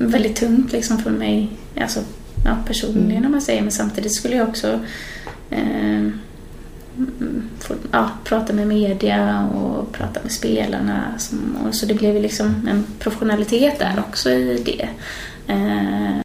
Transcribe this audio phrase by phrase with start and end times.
[0.00, 1.48] väldigt tungt liksom för mig,
[1.80, 2.00] alltså
[2.44, 3.24] ja, personligen mm.
[3.24, 4.80] om man säger, men samtidigt skulle jag också
[5.50, 6.08] eh,
[7.58, 11.18] få, ja, prata med media och prata med spelarna.
[11.18, 14.88] Som, och så det blev liksom en professionalitet där också i det.
[15.52, 16.20] Eh.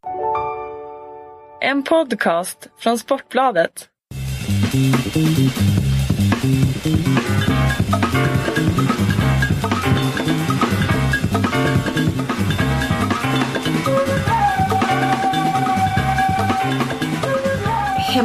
[1.61, 3.89] En podcast från Sportbladet.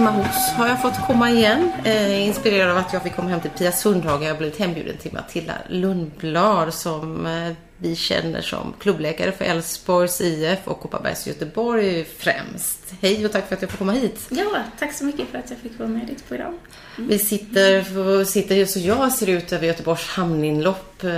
[0.01, 1.73] Hemma hos har jag fått komma igen.
[1.85, 4.23] Eh, inspirerad av att jag fick komma hem till Pia Sundhage.
[4.23, 10.21] Jag har blivit hembjuden till Matilda Lundblad som eh, vi känner som klubbläkare för Elfsborgs
[10.21, 12.95] IF och Kopparbergs Göteborg främst.
[13.01, 14.27] Hej och tack för att jag får komma hit.
[14.29, 16.59] Ja, tack så mycket för att jag fick vara med i ditt program.
[16.99, 17.11] Mm.
[17.11, 21.05] Vi sitter, sitter just så jag ser ut över Göteborgs hamninlopp.
[21.05, 21.11] Eh,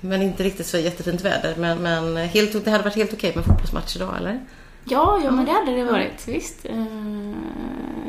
[0.00, 1.54] men inte riktigt så jättefint väder.
[1.56, 4.40] Men, men helt, det hade varit helt okej med fotbollsmatch idag, eller?
[4.84, 6.28] Ja, ja men det hade det varit.
[6.28, 6.64] Visst.
[6.64, 6.84] Eh,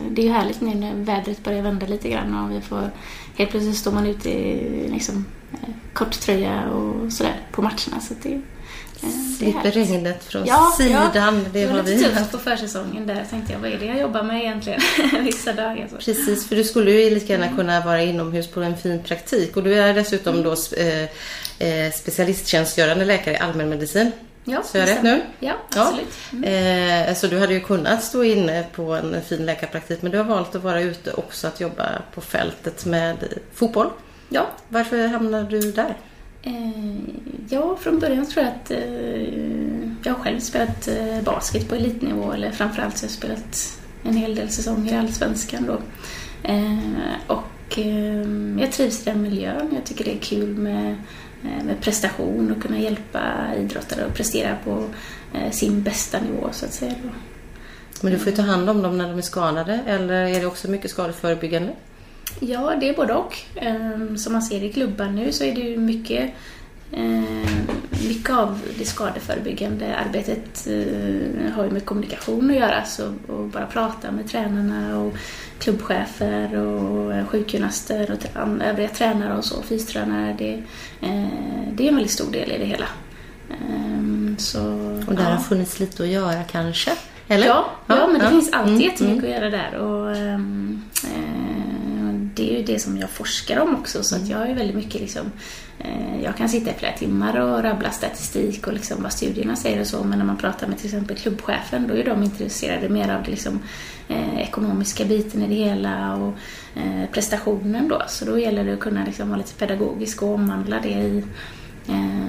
[0.09, 2.89] det är ju härligt nu när vädret börjar vända lite grann och vi får...
[3.37, 8.01] Helt plötsligt står man ute i liksom, eh, korttröja och sådär på matcherna.
[8.01, 11.11] Så det, eh, Slipper regnet från ja, sidan.
[11.13, 13.25] Ja, det, det var lite tufft på försäsongen där.
[13.29, 14.81] tänkte jag, vad är det jag jobbar med egentligen
[15.23, 15.87] vissa dagar?
[15.91, 15.95] Så.
[15.95, 17.57] Precis, för du skulle ju lika gärna mm.
[17.57, 19.57] kunna vara inomhus på en fin praktik.
[19.57, 20.43] Och du är dessutom mm.
[20.43, 20.51] då
[21.59, 24.11] eh, specialisttjänstgörande läkare i allmänmedicin.
[24.47, 25.21] Ja, så jag rätt nu?
[25.39, 26.17] Ja, absolut.
[26.33, 27.07] Mm.
[27.07, 30.25] Eh, så du hade ju kunnat stå inne på en fin läkarpraktik men du har
[30.25, 33.89] valt att vara ute också att jobba på fältet med fotboll.
[34.29, 34.47] Ja.
[34.69, 35.95] Varför hamnade du där?
[36.43, 36.95] Eh,
[37.49, 39.39] ja, från början tror jag att eh,
[40.03, 44.17] jag har själv spelat eh, basket på elitnivå eller framförallt så har jag spelat en
[44.17, 45.79] hel del säsonger i Allsvenskan då.
[46.49, 46.77] Eh,
[47.27, 49.69] och eh, jag trivs i den miljön.
[49.75, 50.95] Jag tycker det är kul med
[51.63, 53.21] med prestation och kunna hjälpa
[53.57, 54.85] idrottare att prestera på
[55.33, 56.93] eh, sin bästa nivå så att säga.
[58.01, 60.45] Men du får ju ta hand om dem när de är skadade eller är det
[60.45, 61.73] också mycket skadeförebyggande?
[62.39, 63.37] Ja, det är både och.
[63.55, 66.64] Ehm, som man ser i klubban nu så är det ju mycket Eh,
[68.07, 73.65] mycket av det skadeförebyggande arbetet eh, har ju med kommunikation att göra, så att bara
[73.65, 75.13] prata med tränarna och
[75.59, 80.63] klubbchefer och eh, sjukgymnaster och övriga tränare och så, fystränare, det,
[81.73, 82.87] det är en väldigt stor del i det hela.
[84.37, 84.61] Så,
[85.07, 85.29] och där ja.
[85.29, 86.91] har funnits lite att göra kanske?
[87.27, 87.47] Eller?
[87.47, 88.29] Ja, ja, ja men det ja.
[88.29, 89.35] finns alltid mm, jättemycket mm.
[89.35, 89.77] att göra där.
[89.77, 90.15] Och,
[92.35, 94.31] det är ju det som jag forskar om också, så att mm.
[94.31, 95.31] jag ju väldigt mycket liksom,
[95.79, 99.81] Eh, jag kan sitta i flera timmar och rabbla statistik och liksom vad studierna säger
[99.81, 103.15] och så, men när man pratar med till exempel klubbchefen, då är de intresserade mer
[103.15, 103.59] av det liksom,
[104.07, 106.33] eh, ekonomiska biten i det hela och
[106.75, 108.01] eh, prestationen då.
[108.07, 111.23] Så då gäller det att kunna liksom vara lite pedagogisk och omvandla det i,
[111.87, 112.25] eh,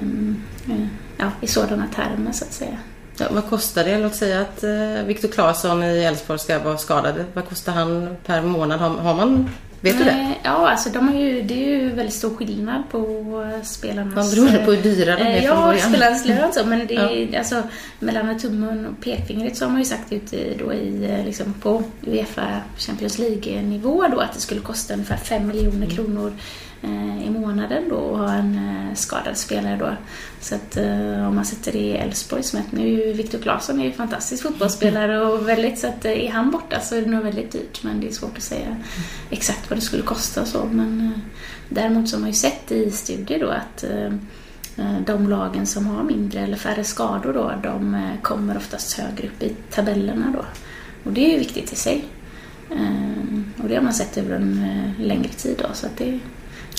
[0.71, 2.77] eh, ja, i sådana termer så att säga.
[3.19, 3.97] Ja, vad kostar det?
[3.99, 7.25] Låt säga att eh, Viktor Claesson i Elfsborg ska vara skadad.
[7.33, 8.79] Vad kostar han per månad?
[8.79, 9.49] Har, har man
[9.81, 10.35] Vet du det?
[10.43, 13.01] Ja, alltså de har ju, det är ju väldigt stor skillnad på
[13.63, 14.15] spelarnas...
[14.15, 15.77] Man beror på hur dyra de är eh, från början.
[15.77, 17.39] Ja, spelarnas lön så, men det är, ja.
[17.39, 17.63] alltså
[17.99, 21.83] mellan tummen och pekfingret så har man ju sagt ut då i, eh, liksom på
[22.07, 25.89] Uefa Champions League-nivå då att det skulle kosta ungefär 5 miljoner mm.
[25.89, 26.33] kronor
[27.27, 29.91] i månaden då att ha en eh, skadad spelare då.
[30.41, 33.81] Så att eh, om man sätter det i Elfsborgs mätt, nu är ju Viktor Claesson
[33.81, 37.23] är ju fantastisk fotbollsspelare och väldigt så att är han borta så är det nog
[37.23, 38.77] väldigt dyrt men det är svårt att säga
[39.29, 41.13] exakt vad det skulle kosta och så men
[41.69, 43.83] däremot så har man ju sett i studier då att
[45.05, 49.55] de lagen som har mindre eller färre skador då, de kommer oftast högre upp i
[49.71, 50.45] tabellerna då.
[51.03, 52.05] Och det är ju viktigt i sig.
[53.57, 54.65] Och det har man sett över en
[54.99, 56.19] längre tid då, så att det,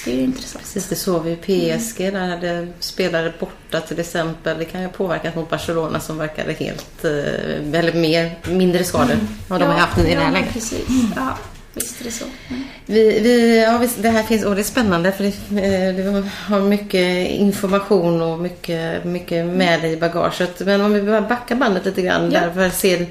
[0.04, 0.64] det är intressant.
[0.64, 2.00] Precis, det såg vi i PSG.
[2.00, 2.14] Mm.
[2.14, 4.58] Där hade spelare borta till exempel.
[4.58, 9.28] Det kan ju påverka mot Barcelona som verkade helt, eh, eller mer, mindre skador mm.
[9.48, 10.52] vad de ja, har haft i det här läget.
[10.52, 10.88] precis.
[11.16, 11.38] Ja.
[11.74, 12.24] Visst är det så.
[12.48, 12.62] Mm.
[12.86, 16.60] Vi, vi, ja, det här finns, och det är spännande för det, eh, du har
[16.60, 20.60] mycket information och mycket, mycket med dig i bagaget.
[20.60, 22.32] Men om vi bara backar bandet lite grann.
[22.32, 22.40] Ja.
[22.54, 23.06] Där ser,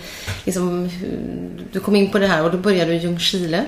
[0.45, 0.90] liksom,
[1.72, 3.66] du kom in på det här och då började du i Ljungskile.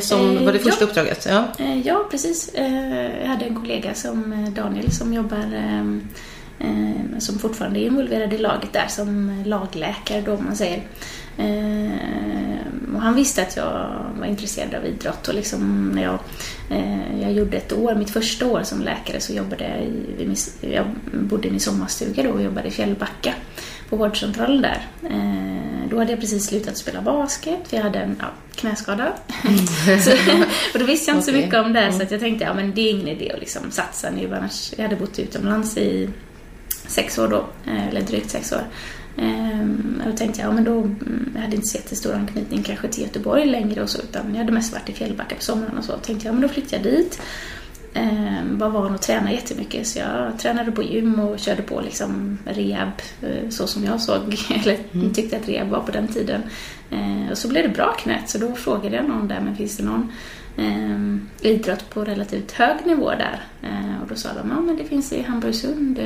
[0.00, 0.88] Som eh, var det första ja.
[0.88, 1.26] uppdraget?
[1.28, 1.48] Ja.
[1.58, 2.48] Eh, ja, precis.
[2.48, 5.44] Eh, jag hade en kollega som Daniel som jobbar
[7.18, 10.82] som fortfarande är involverad i laget där som lagläkare då man säger.
[12.94, 16.18] Och han visste att jag var intresserad av idrott och liksom när jag,
[17.20, 19.82] jag gjorde ett år, mitt första år som läkare så jobbade jag
[20.26, 20.34] i,
[20.74, 23.34] jag bodde i min sommarstuga då och jobbade i Fjällbacka
[23.88, 24.86] på vårdcentralen där.
[25.90, 29.12] Då hade jag precis slutat spela basket, för jag hade en ja, knäskada.
[29.44, 30.00] Mm.
[30.02, 30.10] så,
[30.74, 31.40] och då visste jag inte okay.
[31.40, 32.06] så mycket om det, så mm.
[32.06, 34.82] att jag tänkte ja, men det är ingen idé att liksom satsa nu, annars jag
[34.82, 36.10] hade bott utomlands i
[36.86, 38.64] sex år då, eh, eller drygt sex år.
[39.16, 42.62] Ehm, och då tänkte jag, ja men då, mm, jag hade inte så jättestor anknytning
[42.62, 45.78] kanske till Göteborg längre och så, utan jag hade mest varit i Fjällbacka på sommaren
[45.78, 45.92] och så.
[45.92, 47.20] Tänkte jag, men då flyttar jag dit.
[47.94, 52.38] Ehm, var van att träna jättemycket så jag tränade på gym och körde på liksom
[52.44, 52.92] rehab
[53.22, 54.20] eh, så som jag såg,
[54.54, 54.78] eller
[55.14, 56.42] tyckte att rehab var på den tiden.
[56.90, 59.76] Ehm, och så blev det bra knät så då frågade jag någon där, men finns
[59.76, 60.12] det någon
[60.56, 63.42] eh, idrott på relativt hög nivå där.
[63.62, 66.04] Eh, och då sa de, ja men det finns i Hamburgsund, eh,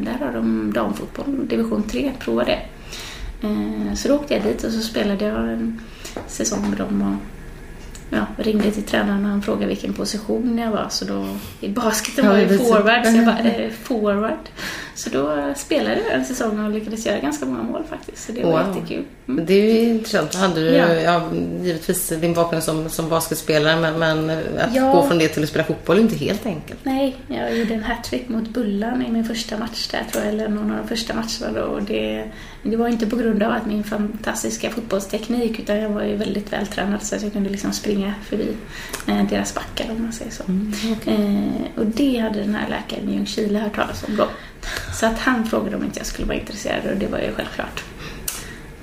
[0.00, 2.62] där har de damfotboll, division 3, prova det.
[3.42, 5.80] Eh, så då åkte jag dit och så spelade jag en
[6.26, 7.18] säsong med dem
[8.10, 10.86] ja, ringde till tränaren och han frågade vilken position jag var.
[10.90, 11.28] Så då,
[11.60, 14.48] i basketen var jag forward, så jag bara, eh, forward.
[14.94, 18.26] Så då spelade jag en säsong och lyckades göra ganska många mål faktiskt.
[18.26, 18.76] Så det var wow.
[18.76, 19.04] jättekul.
[19.28, 19.46] Mm.
[19.46, 20.34] Det är ju intressant.
[20.34, 20.94] Hade du, ja.
[20.94, 21.30] ja
[21.62, 24.92] givetvis din bakgrund som, som basketspelare men, men att ja.
[24.92, 26.80] gå från det till att spela fotboll är inte helt enkelt.
[26.82, 30.48] Nej, jag gjorde en hattrick mot Bullan i min första match där tror jag, eller
[30.48, 31.66] någon av de första matcherna då.
[31.66, 32.30] Och det,
[32.62, 36.52] det var inte på grund av att min fantastiska fotbollsteknik utan jag var ju väldigt
[36.52, 38.48] vältränad så att jag kunde liksom springa förbi
[39.06, 40.42] eh, deras backar om man säger så.
[40.48, 41.14] Mm, okay.
[41.14, 44.28] eh, och det hade den här läkaren i Ljungskile hört talas om då.
[45.00, 47.84] Så att han frågade om inte jag skulle vara intresserad och det var ju självklart.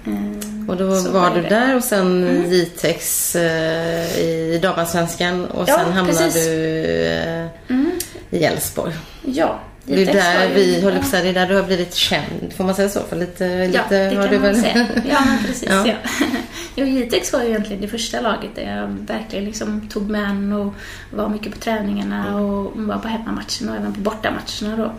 [0.06, 2.52] Eh, och då var, var du där och sen mm.
[2.52, 6.46] Jitex eh, i damallsvenskan och ja, sen hamnade precis.
[6.46, 6.76] du
[7.06, 7.92] eh, mm.
[8.30, 8.94] i Älvsborg.
[9.26, 12.54] Ja, det är där vi håller på säga, det är där du har blivit känd,
[12.58, 13.00] får man säga så?
[13.10, 14.62] För lite, ja, lite det kan man väl...
[14.62, 14.88] säga.
[15.10, 15.70] Ja, men precis.
[15.70, 15.88] ja.
[15.88, 15.96] Ja.
[16.76, 20.54] Jo, Jitex var ju egentligen det första laget där jag verkligen liksom tog med an
[20.54, 20.74] och
[21.12, 24.92] var mycket på träningarna och var på hemmamatcherna och även på bortamatcherna då.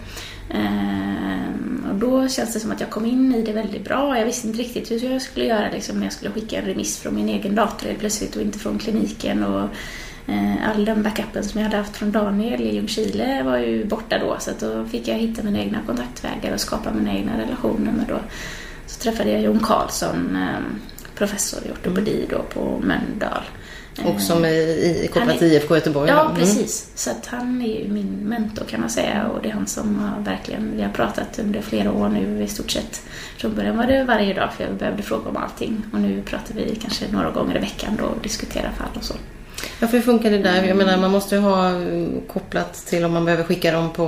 [0.51, 4.19] Ehm, och då känns det som att jag kom in i det väldigt bra.
[4.19, 6.99] Jag visste inte riktigt hur jag skulle göra liksom, när jag skulle skicka en remiss
[6.99, 9.45] från min egen dator helt plötsligt och inte från kliniken.
[9.45, 9.69] Och,
[10.27, 14.19] eh, all den backupen som jag hade haft från Daniel i Ljungskile var ju borta
[14.19, 18.07] då så då fick jag hitta mina egna kontaktvägar och skapa mina egna relationer Men
[18.09, 18.19] då.
[18.87, 20.61] Så träffade jag Jon Karlsson, eh,
[21.15, 23.43] professor i ortopedi då på Mölndal.
[24.05, 26.11] Och som är i kooperativ IFK Göteborg?
[26.11, 26.37] Ja, mm.
[26.37, 26.91] precis.
[26.95, 29.99] Så att han är ju min mentor kan man säga och det är han som
[29.99, 33.03] har verkligen, vi har pratat under flera år nu i stort sett.
[33.39, 36.55] Från början var det varje dag för jag behövde fråga om allting och nu pratar
[36.55, 39.15] vi kanske några gånger i veckan då och diskuterar fall och så.
[39.81, 40.63] Ja, för hur funkar det där?
[40.63, 44.05] Jag menar, man måste ju ha mm, kopplat till om man behöver skicka dem på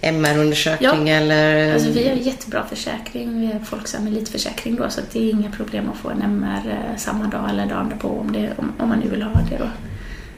[0.00, 1.14] MR-undersökning ja.
[1.14, 1.72] eller...
[1.74, 3.40] Alltså vi har jättebra försäkring.
[3.40, 6.96] Vi har Folksam Elitförsäkring då så det är inga problem att få en MR eh,
[6.96, 9.70] samma dag eller dagen därpå om, det, om, om man nu vill ha det då.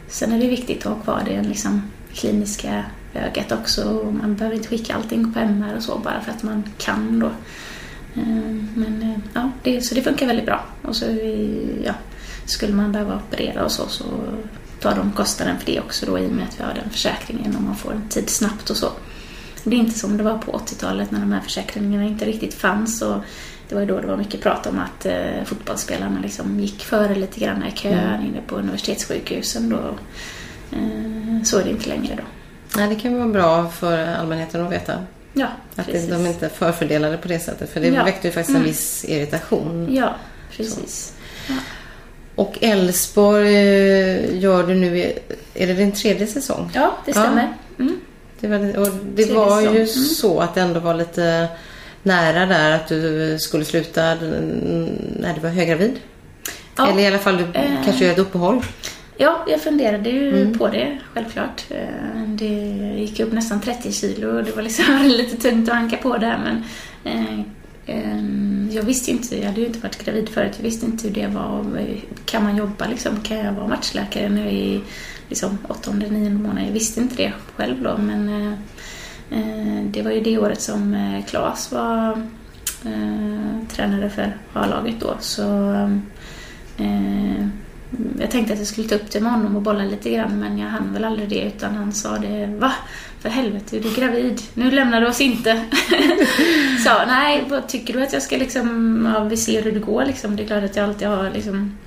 [0.08, 2.84] Sen är det viktigt att ha kvar det liksom, kliniska
[3.14, 4.12] ögat också.
[4.20, 7.26] Man behöver inte skicka allting på MR och så bara för att man kan då.
[8.14, 10.64] Eh, men eh, ja, det, så det funkar väldigt bra.
[10.82, 11.04] Och så
[11.84, 11.94] ja,
[12.44, 14.04] skulle man behöva operera och så, så
[14.80, 17.56] tar de kostnaden för det också då i och med att vi har den försäkringen
[17.56, 18.88] och man får en tid snabbt och så.
[19.64, 23.02] Det är inte som det var på 80-talet när de här försäkringarna inte riktigt fanns.
[23.02, 23.16] Och
[23.68, 27.14] det var ju då det var mycket prat om att eh, fotbollsspelarna liksom gick före
[27.14, 28.26] lite grann i kön mm.
[28.26, 29.68] inne på universitetssjukhusen.
[29.68, 29.76] Då.
[30.76, 32.22] Eh, så är det inte längre då.
[32.76, 34.92] Nej, det kan vara bra för allmänheten att veta.
[35.32, 35.46] Ja,
[35.76, 36.10] att precis.
[36.10, 37.70] de inte är förfördelade på det sättet.
[37.70, 38.04] För det ja.
[38.04, 38.68] väckte ju faktiskt en mm.
[38.68, 39.94] viss irritation.
[39.94, 40.14] Ja,
[40.56, 41.14] precis.
[41.48, 41.54] Ja.
[42.34, 45.12] Och Elfsborg eh, gör du nu,
[45.54, 46.70] är det din tredje säsong?
[46.74, 47.56] Ja, det stämmer.
[47.76, 47.84] Ja.
[47.84, 48.00] Mm.
[48.40, 49.86] Det var, och det var ju mm.
[49.86, 51.48] så att det ändå var lite
[52.02, 56.00] nära där att du skulle sluta när du var höggravid.
[56.76, 56.88] Ja.
[56.88, 57.84] Eller i alla fall du eh.
[57.84, 58.62] kanske gör ett uppehåll.
[59.16, 60.58] Ja, jag funderade ju mm.
[60.58, 61.64] på det självklart.
[61.70, 62.46] Eh, det
[62.98, 66.38] gick upp nästan 30 kilo och det var liksom lite tungt att hanka på där
[66.44, 66.64] men
[67.04, 67.40] eh,
[67.86, 71.08] eh, jag visste ju inte, jag hade ju inte varit gravid förut, jag visste inte
[71.08, 71.64] hur det var.
[72.24, 73.20] Kan man jobba liksom?
[73.20, 74.80] Kan jag vara matchläkare nu i
[75.30, 76.66] liksom åttonde, nionde månaden.
[76.66, 78.52] Jag visste inte det själv då men eh,
[79.38, 82.10] eh det var ju det året som eh, Claes var
[82.84, 85.72] eh, tränare för A-laget då så
[86.78, 87.46] eh,
[88.20, 90.58] jag tänkte att jag skulle ta upp det med honom och bolla lite grann men
[90.58, 92.72] jag hann väl aldrig det utan han sa det Va?
[93.20, 94.42] För helvete, är du gravid.
[94.54, 95.64] Nu lämnar du oss inte.
[96.84, 100.04] Sa nej, vad tycker du att jag ska liksom, ja, vi ser hur det går
[100.04, 100.36] liksom.
[100.36, 101.78] Det är klart att jag alltid har liksom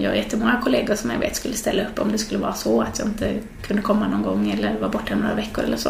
[0.00, 2.82] jag har jättemånga kollegor som jag vet skulle ställa upp om det skulle vara så
[2.82, 5.88] att jag inte kunde komma någon gång eller vara borta några veckor eller så.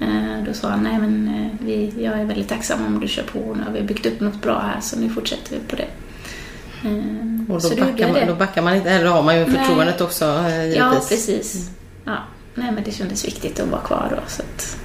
[0.00, 3.22] Eh, då sa han, nej men eh, vi, jag är väldigt tacksam om du kör
[3.22, 3.54] på.
[3.54, 5.86] Nu har vi byggt upp något bra här så nu fortsätter vi på det.
[7.48, 10.06] Och då, backar man, då backar man inte, eller har man ju förtroendet nej.
[10.06, 10.76] också givetvis.
[10.76, 11.70] Ja, precis.
[12.04, 12.16] Ja.
[12.54, 14.22] Nej men det kändes viktigt att vara kvar då.
[14.26, 14.76] Så att...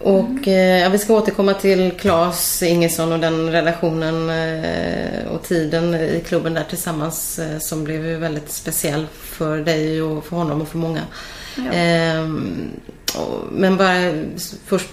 [0.00, 6.22] Och eh, vi ska återkomma till Claes Ingesson och den relationen eh, och tiden i
[6.26, 10.78] klubben där tillsammans eh, som blev väldigt speciell för dig och för honom och för
[10.78, 11.00] många.
[11.56, 11.72] Ja.
[11.72, 12.28] Eh,
[13.18, 14.24] och, men bara
[14.66, 14.88] först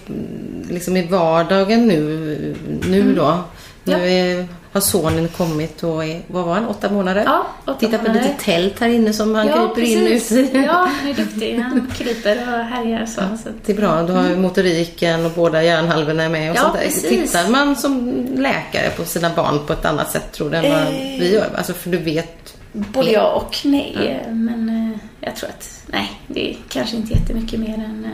[0.70, 2.56] liksom i vardagen nu,
[2.88, 3.44] nu då.
[3.84, 4.06] Nu Mm.
[4.08, 4.14] Ja.
[4.40, 7.22] är, har sonen kommit och är, vad var han, åtta månader?
[7.26, 8.22] Ja, åtta Titta på månader.
[8.28, 10.32] lite tält här inne som han ja, kryper in precis.
[10.38, 10.58] ut i.
[10.66, 11.58] Ja, han är duktig.
[11.58, 13.14] Han kryper och härjar så.
[13.42, 16.56] så att, Det är bra, du har ju motoriken och båda hjärnhalvorna är med och
[16.56, 16.80] Ja, sånt där.
[16.80, 17.08] precis.
[17.08, 20.80] Tittar man som läkare på sina barn på ett annat sätt tror du än vad
[20.82, 20.90] Eh.
[21.20, 21.46] vi gör?
[21.56, 22.56] Alltså för du vet.
[22.72, 24.26] Både ja och nej.
[24.30, 28.06] Men eh, jag tror att, nej, det är kanske inte jättemycket mer än...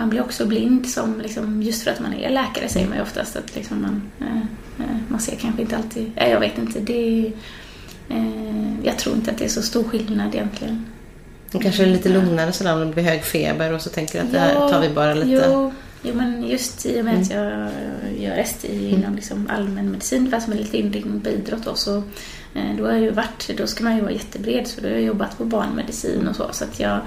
[0.00, 2.96] eh, Man blir också blind som, liksom, just för att man är läkare säger man
[2.96, 4.36] ju oftast att liksom man, eh,
[4.86, 6.12] eh, man ser kanske inte alltid...
[6.16, 6.80] Ja, jag vet inte.
[6.80, 7.32] Det är,
[8.08, 10.86] eh, jag tror inte att det är så stor skillnad egentligen.
[11.52, 14.26] Och kanske är lite lugnare sådär om det blir hög feber och så tänker du
[14.26, 15.44] att det här tar vi bara lite.
[15.48, 17.70] Jo, jo men just i och med att jag
[18.18, 21.96] gör STI inom liksom allmänmedicin fast med lite inriktning på idrott då, så
[22.54, 24.94] eh, då har jag ju varit, då ska man ju vara jättebred så då har
[24.94, 27.00] jag jobbat på barnmedicin och så så att jag eh,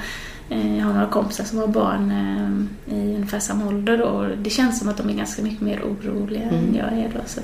[0.78, 4.80] jag har några kompisar som har barn eh, i ungefär samma ålder och det känns
[4.80, 7.42] som att de är ganska mycket mer oroliga än jag är då så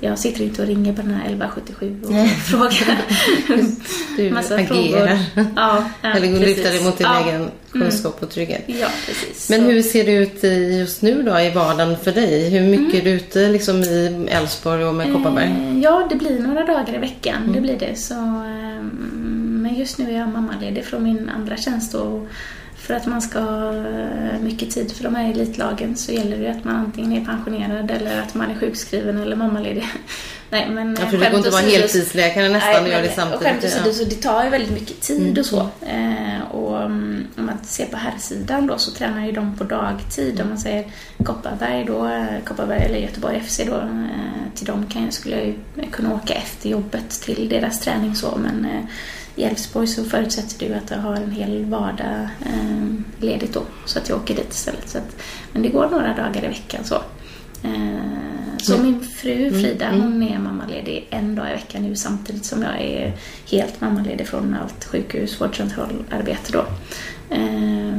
[0.00, 2.98] jag sitter inte och ringer på den här 1177 och frågar
[4.16, 4.66] Du massa agerar.
[4.66, 5.08] frågor.
[5.56, 6.64] Ja, ja, Eller lutar precis.
[6.64, 7.24] dig mot din ja.
[7.28, 8.64] egen kunskap och trygghet.
[8.66, 9.50] Ja, precis.
[9.50, 10.44] Men Så- hur ser det ut
[10.78, 12.48] just nu då i vardagen för dig?
[12.50, 15.46] Hur mycket är du ute liksom i Älvsborg och med Kopparberg?
[15.46, 15.76] Mm.
[15.76, 17.52] Eh, Ja, det blir några dagar i veckan.
[17.54, 17.98] Det blir det.
[17.98, 21.94] Så, ehm, men just nu är jag mammaledig från min andra tjänst.
[21.94, 22.28] Och
[22.76, 23.72] för att man ska ha
[24.40, 28.22] mycket tid för de här elitlagen så gäller det att man antingen är pensionerad eller
[28.22, 29.88] att man är sjukskriven eller mammaledig.
[30.50, 33.12] Nej, men Ja, för det går inte att vara heltidsläkare nästan och Nej, göra det
[33.12, 33.40] samtidigt.
[33.40, 33.68] Och skämt ja.
[33.68, 35.60] åsido, så det tar ju väldigt mycket tid Mm, och så.
[35.86, 40.40] Eh, och mm, om man ser på herrsidan då så tränar ju de på dagtid.
[40.40, 40.84] Om man säger
[41.24, 45.54] Kopparberg då, eh, Kopparberg eller Göteborg FC då, eh, till dem kan skulle jag ju
[45.90, 48.38] kunna åka efter jobbet till deras träning så.
[48.42, 48.84] Men eh,
[49.38, 52.86] i Älvsborg så förutsätter ju att jag har en hel vardag eh,
[53.20, 53.62] ledigt då.
[53.84, 54.88] Så att jag åker dit istället.
[54.88, 55.16] Så att,
[55.52, 56.94] men det går några dagar i veckan så.
[57.62, 62.62] Eh, Så min fru Frida, hon är mammaledig en dag i veckan nu samtidigt som
[62.62, 63.12] jag är
[63.50, 66.64] helt mammaledig från allt sjukhus, vårdcentralarbete då.
[67.36, 67.98] Eh,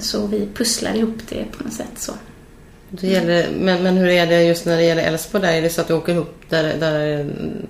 [0.00, 2.12] Så vi pusslar ihop det på något sätt så.
[2.90, 5.52] Det gäller, men, men hur är det just när det gäller Älvsborg där?
[5.52, 7.66] Är det så att du åker ihop där, där mm,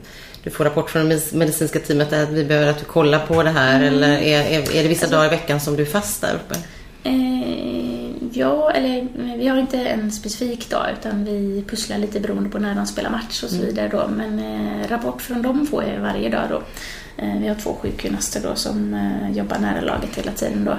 [0.48, 3.50] du får rapport från det medicinska teamet att vi behöver att du kollar på det
[3.50, 3.80] här?
[3.80, 3.94] Mm.
[3.94, 6.54] Eller är, är, är det vissa dagar i veckan som du är fast där uppe?
[7.04, 12.58] Eh, ja, eller vi har inte en specifik dag utan vi pusslar lite beroende på
[12.58, 14.08] när de spelar match och så vidare då.
[14.16, 16.62] Men eh, rapport från dem får jag varje dag då.
[17.22, 20.78] Eh, vi har två sjukgymnaster då som eh, jobbar nära laget hela tiden då.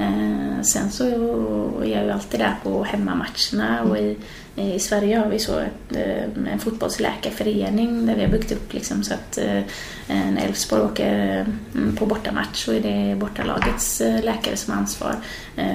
[0.00, 4.16] Eh, sen så är jag ju alltid där på hemmamatcherna och i,
[4.56, 9.02] i Sverige har vi så ett, eh, en fotbollsläkarförening där vi har byggt upp liksom
[9.02, 9.62] så att eh,
[10.06, 15.16] när Elfsborg åker mm, på bortamatch så är det bortalagets eh, läkare som har ansvar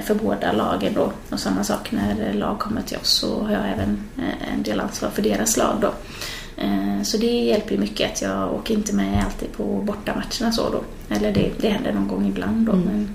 [0.04, 1.12] för båda lagen då.
[1.30, 3.98] Och samma sak när lag kommer till oss så har jag även
[4.54, 5.92] en del ansvar för deras lag då.
[7.04, 10.84] Så det hjälper ju mycket att jag åker inte med alltid på bortamatcherna så då.
[11.14, 12.72] Eller det, det händer någon gång ibland då.
[12.72, 13.08] Men, eh,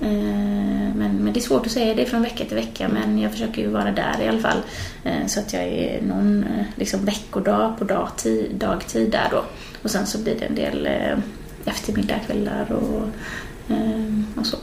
[0.00, 3.62] men, men det är svårt att säga det från vecka till vecka men jag försöker
[3.62, 4.58] ju vara där i alla fall.
[5.04, 9.44] Eh, Så att jag är någon eh, liksom veckodag på dagtid, dagtid där då.
[9.82, 11.18] Och sen så blir det en del eh,
[11.64, 13.02] eftermiddagkvällar och,
[13.74, 14.56] eh, och så.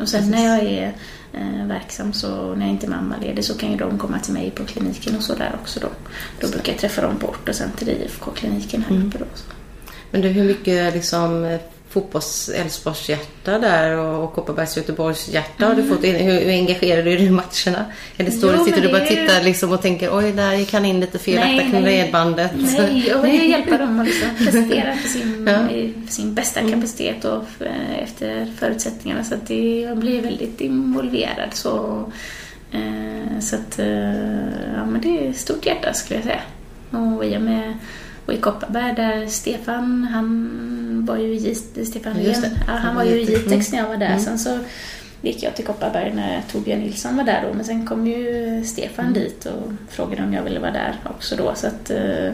[0.00, 0.92] Och sen när jag är
[1.32, 4.50] eh, verksam så när jag inte är mammaledig så kan ju de komma till mig
[4.50, 5.88] på kliniken och så där också då.
[6.40, 9.24] Då brukar jag träffa dem på ort och sen till IFK-kliniken här uppe då.
[10.10, 11.58] Men du, hur mycket liksom
[11.96, 16.04] fotbolls Älvsborgshjärta där och, Kopparbergs Göteborgshjärta har du fått?
[16.04, 16.14] in?
[16.14, 17.84] Hur, hur engagerad är du i matcherna?
[18.16, 18.58] Eller står Mm.
[18.58, 21.00] Jo, du, sitter du bara och tittar liksom och tänker oj, där gick han in
[21.00, 21.84] lite fel, akta kring nej.
[23.08, 25.68] jag vill hjälpa dem att liksom prestera för sin, Ja.
[26.10, 29.24] sin bästa kapacitet och eh, efter förutsättningarna.
[29.24, 31.48] Så att det, jag blir väldigt involverad.
[31.52, 32.04] Så,
[32.72, 33.86] eh, så att, eh,
[34.76, 36.42] ja, men det är ett stort hjärta skulle jag säga.
[36.90, 37.74] Och i och med
[38.26, 41.54] och i Kopparberg där Stefan, han var ju i
[41.84, 42.16] Stefan.
[42.16, 44.18] Löfven, ja, han var ju i Jitex när jag var där.
[44.18, 44.58] Sen så
[45.22, 47.54] gick jag till Kopparberg när Torbjörn Nilsson var där då.
[47.54, 51.54] Men sen kom ju Stefan dit och frågade om jag ville vara där också då.
[51.54, 52.30] Så att eh,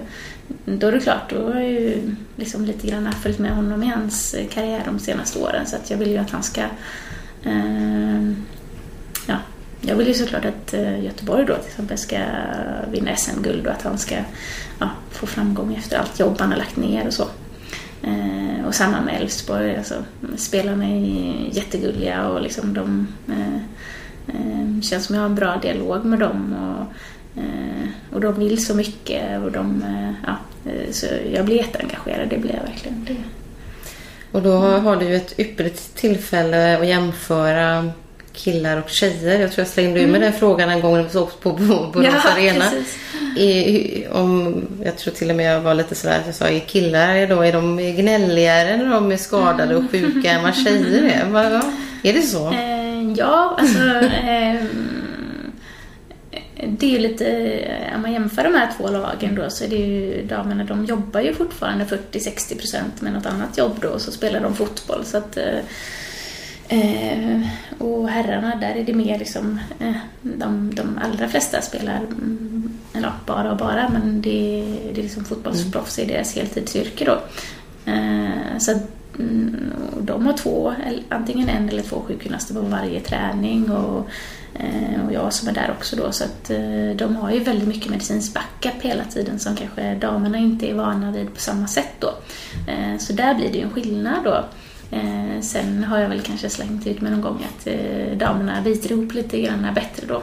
[0.64, 3.86] då är det klart, då har jag ju liksom lite grann följt med honom i
[3.86, 5.66] hans karriär de senaste åren.
[5.66, 6.60] Så att jag vill ju att han ska
[7.44, 8.32] eh,
[9.82, 12.18] jag vill ju såklart att eh, Göteborg då till exempel ska
[12.90, 14.14] vinna SM-guld och att han ska
[14.78, 17.28] ja, få framgång efter allt jobb han har lagt ner och så.
[18.02, 19.94] Eh, och samma med Elfsborg, alltså,
[20.36, 23.56] spelarna är jättegulliga och liksom de eh,
[24.34, 28.64] eh, känns som jag har en bra dialog med dem och, eh, och de vill
[28.66, 30.36] så mycket och de, eh, ja,
[30.70, 33.04] eh, så jag blir jätteengagerad, det blir jag verkligen.
[33.04, 33.16] Det,
[34.32, 37.92] Och då har du ju ett ypperligt tillfälle att jämföra
[38.32, 39.40] killar och tjejer.
[39.40, 42.06] Jag tror jag slängde ur mig den frågan en gång när vi såg på Borås
[42.24, 42.64] Ja, Arena.
[43.36, 46.60] I, om, jag tror till och med jag var lite sådär att jag sa, är
[46.60, 51.30] killar då, är de gnälligare när de är skadade och sjuka än vad tjejer är?
[51.30, 51.72] Va, va?
[52.02, 52.52] Är det så?
[52.52, 53.78] Eh, ja, alltså...
[54.28, 54.64] Eh,
[56.66, 57.58] det är ju lite,
[57.94, 61.20] om man jämför de här två lagen då så är det ju damerna, de jobbar
[61.20, 65.58] ju fortfarande 40-60% med något annat jobb då så spelar de fotboll så att eh,
[66.72, 67.40] eh,
[67.78, 73.06] och herrarna, där är det mer liksom, eh, de, de allra flesta spelar, mm, eller
[73.08, 74.64] ja, bara och bara, men det,
[74.94, 77.18] det är liksom fotbollsproffs i deras heltidsyrke då.
[77.92, 78.82] Eh, så att,
[79.18, 80.74] mm, de har två,
[81.08, 84.08] antingen en eller två sjukgymnaster på varje träning och,
[84.54, 86.12] eh, och jag som är där också då.
[86.12, 90.38] Så att eh, de har ju väldigt mycket medicinsk backup hela tiden som kanske damerna
[90.38, 92.14] inte är vana vid på samma sätt då.
[92.72, 94.44] Eh, Så där blir det ju en skillnad då.
[94.92, 98.92] Eh, Sen har jag väl kanske slängt ut med någon gång att eh, damerna biter
[98.92, 100.22] ihop lite grann bättre då.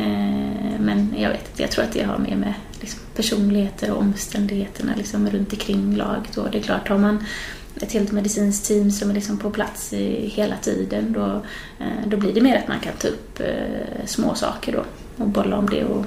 [0.00, 4.00] Eh, Men jag vet inte, jag tror att det har mer med liksom personligheter och
[4.00, 6.36] omständigheterna liksom runt omkring laget.
[6.36, 7.24] och Det är klart, har man
[7.80, 11.42] ett helt medicinskt team som är liksom på plats i, hela tiden då,
[11.78, 14.84] eh, då blir det mer att man kan ta upp eh, små saker då
[15.24, 15.84] och bolla om det.
[15.84, 16.06] Och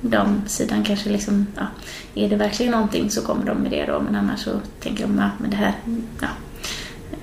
[0.00, 1.66] damsidan kanske liksom, ja,
[2.14, 5.18] är det verkligen någonting så kommer de med det då men annars så tänker de,
[5.18, 5.72] ja men det här,
[6.20, 6.28] ja,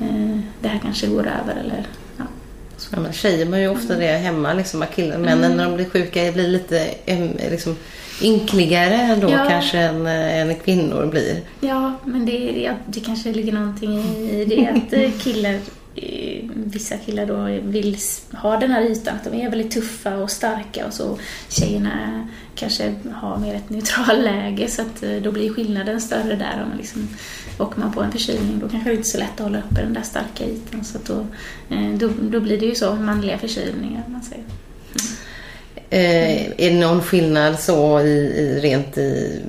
[0.01, 1.87] eh, det här kanske går över eller
[2.17, 2.23] ja.
[2.91, 5.89] Ja, men tjejer har ju ofta det hemma, liksom, att killar, männen när de blir
[5.89, 6.87] sjuka blir lite
[7.51, 7.75] liksom,
[8.21, 9.45] ynkligare då Ja.
[9.49, 11.41] kanske än, eh, än kvinnor blir.
[11.59, 13.99] Ja, men det, ja, det kanske ligger någonting
[14.29, 15.59] i det att eh, killar,
[15.95, 17.97] Eh, vissa killar då vill
[18.33, 21.19] ha den här ytan, att de är väldigt tuffa och starka och så.
[21.49, 26.61] Tjejerna kanske har mer ett neutralt läge så att eh, då blir skillnaden större där.
[26.63, 27.07] Om man liksom,
[27.59, 29.81] åker man på en förkylning då kanske det inte är så lätt att hålla uppe
[29.81, 30.83] den där starka ytan.
[30.83, 31.25] Så att då,
[31.75, 34.03] eh, då, då blir det ju så, manliga förkylningar.
[34.07, 34.43] Man säger.
[34.93, 35.15] Mm.
[35.89, 39.41] Eh, är det någon skillnad så i, i rent i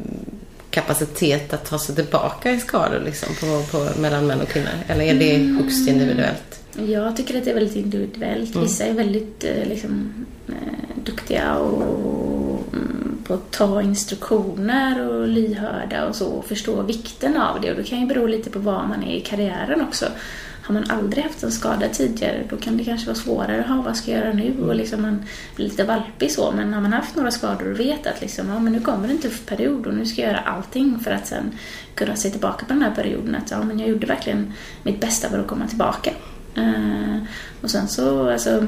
[0.76, 4.70] kapacitet att ta sig tillbaka i skador liksom, på, på, mellan män och kvinnor?
[4.88, 6.60] Eller är det högst individuellt?
[6.88, 8.56] Jag tycker att det är väldigt individuellt.
[8.56, 10.12] Vissa är väldigt eh, liksom,
[10.48, 17.36] eh, duktiga och, mm, på att ta instruktioner och lyhörda och så och förstå vikten
[17.36, 17.70] av det.
[17.70, 20.06] Och det kan ju bero lite på var man är i karriären också.
[20.66, 23.64] Har man aldrig haft en skada tidigare då kan det kanske vara svårare.
[23.68, 24.54] Ha, vad ska jag göra nu?
[24.62, 25.22] Och liksom man
[25.56, 26.52] blir lite valpig så.
[26.52, 29.18] Men har man haft några skador och vet att liksom, ja, men nu kommer en
[29.18, 31.58] tuff period och nu ska jag göra allting för att sen
[31.94, 33.34] kunna se tillbaka på den här perioden.
[33.34, 34.52] Att ja, men jag gjorde verkligen
[34.82, 36.10] mitt bästa för att komma tillbaka.
[36.58, 37.18] Uh,
[37.62, 38.66] och sen så, alltså,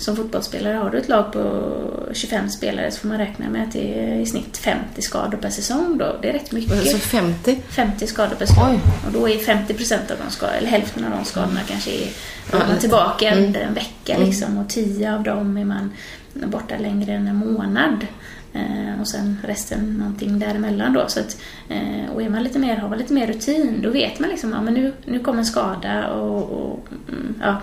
[0.00, 1.70] som fotbollsspelare har du ett lag på
[2.12, 5.50] 25 spelare så får man räkna med att det är i snitt 50 skador per
[5.50, 6.16] säsong då.
[6.22, 6.72] Det är rätt mycket.
[6.72, 7.58] Alltså 50?
[7.68, 8.74] 50 skador per säsong.
[8.74, 8.80] Oj.
[9.06, 12.08] Och då är 50 procent av de skadorna, eller hälften av de skadorna kanske är
[12.52, 13.44] Ja, man tillbaka Mm.
[13.44, 14.58] under en vecka liksom.
[14.58, 15.92] Och 10 av dem är man
[16.34, 18.06] borta längre än en månad.
[18.52, 21.04] Eh, och sen resten någonting däremellan då.
[21.08, 24.18] Så att, eh, och är man lite mer, har man lite mer rutin, då vet
[24.18, 27.60] man liksom, ja men nu, nu kommer en skada och, och mm, ja,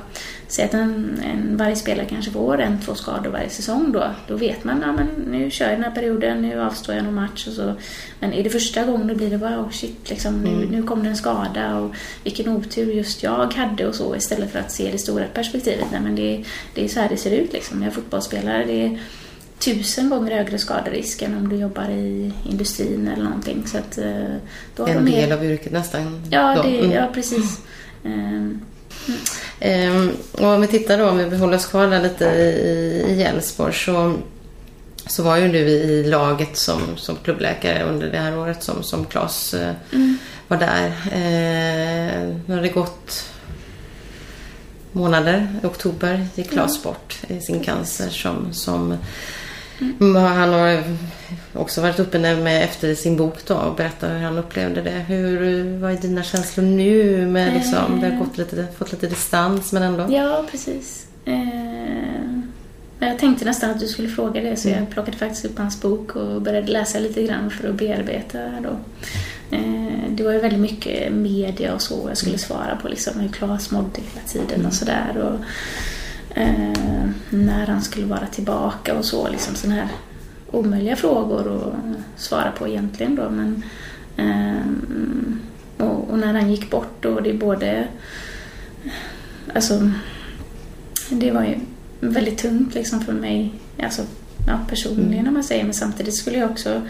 [0.48, 4.12] säg att en, en, varje spelare kanske får en, två skador varje säsong då.
[4.28, 7.16] Då vet man, ja men nu kör jag den här perioden, nu avstår jag någon
[7.16, 7.74] match och så.
[8.20, 11.04] Men är det första gången då blir det bara, oh shit, liksom, nu, nu kom
[11.04, 14.92] det en skada och vilken otur just jag hade och så istället för att se
[14.92, 15.88] det stora perspektivet.
[15.92, 17.82] Nej men det, det är så här det ser ut liksom.
[17.82, 19.00] Jag är fotbollsspelare, det är
[19.60, 23.64] tusen gånger högre skaderisk än om du jobbar i industrin eller någonting.
[23.68, 24.36] Så att, eh,
[24.76, 26.22] då har En de del av yrket nästan.
[26.32, 26.92] Ja, det, Mm.
[26.92, 27.60] ja precis.
[28.06, 28.62] Ehm,
[29.60, 33.24] Ehm, och om vi tittar då, om vi håller oss kvar där lite i i
[33.24, 34.14] Älvsborg så,
[35.08, 39.06] så var ju du i laget som, som klubbläkare under det här året som, som
[39.06, 40.18] Claes eh, Mm.
[40.48, 40.86] var där.
[41.12, 43.30] Eh, nu har det gått
[44.92, 45.48] månader.
[45.64, 48.98] I oktober gick Claes bort i sin cancer som, som
[49.82, 50.16] Mm.
[50.16, 50.84] han har
[51.54, 55.06] också varit uppe med efter sin bok då och berättat hur han upplevde det.
[55.08, 57.28] Hur, vad är dina känslor nu?
[57.28, 60.06] Med liksom, det har gått lite, fått lite distans men ändå.
[60.10, 61.08] Ja, precis.
[61.26, 62.52] Ehm,
[63.00, 66.16] jag tänkte nästan att du skulle fråga det så jag plockade faktiskt upp hans bok
[66.16, 68.80] och började läsa lite grann för att bearbeta då.
[69.58, 73.30] Ehm, det var ju väldigt mycket media och så jag skulle svara på liksom hur
[73.30, 75.18] Claes mådde hela tiden och sådär.
[75.18, 75.40] Och,
[76.38, 79.28] eh, när han skulle vara tillbaka och så.
[79.28, 79.90] Liksom sådana här
[80.52, 83.30] omöjliga frågor att svara på egentligen då.
[83.30, 83.64] Men,
[84.18, 85.40] ehm,
[85.78, 87.88] och, och när han gick bort då, det är både
[89.54, 89.92] Alltså,
[91.10, 91.56] det var ju
[92.00, 94.02] väldigt tungt liksom för mig, alltså,
[94.48, 96.82] ja, personligen om man säger, men samtidigt skulle jag också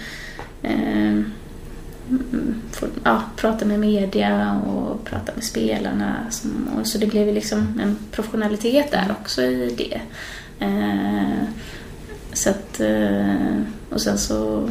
[0.62, 1.32] eh, mm,
[3.04, 6.16] ja, prata med media och prata med spelarna.
[6.30, 10.02] Som, och så det blev ju liksom en professionalitet där också i det.
[10.66, 11.44] Eh,
[12.34, 14.70] så att, eh, och sen så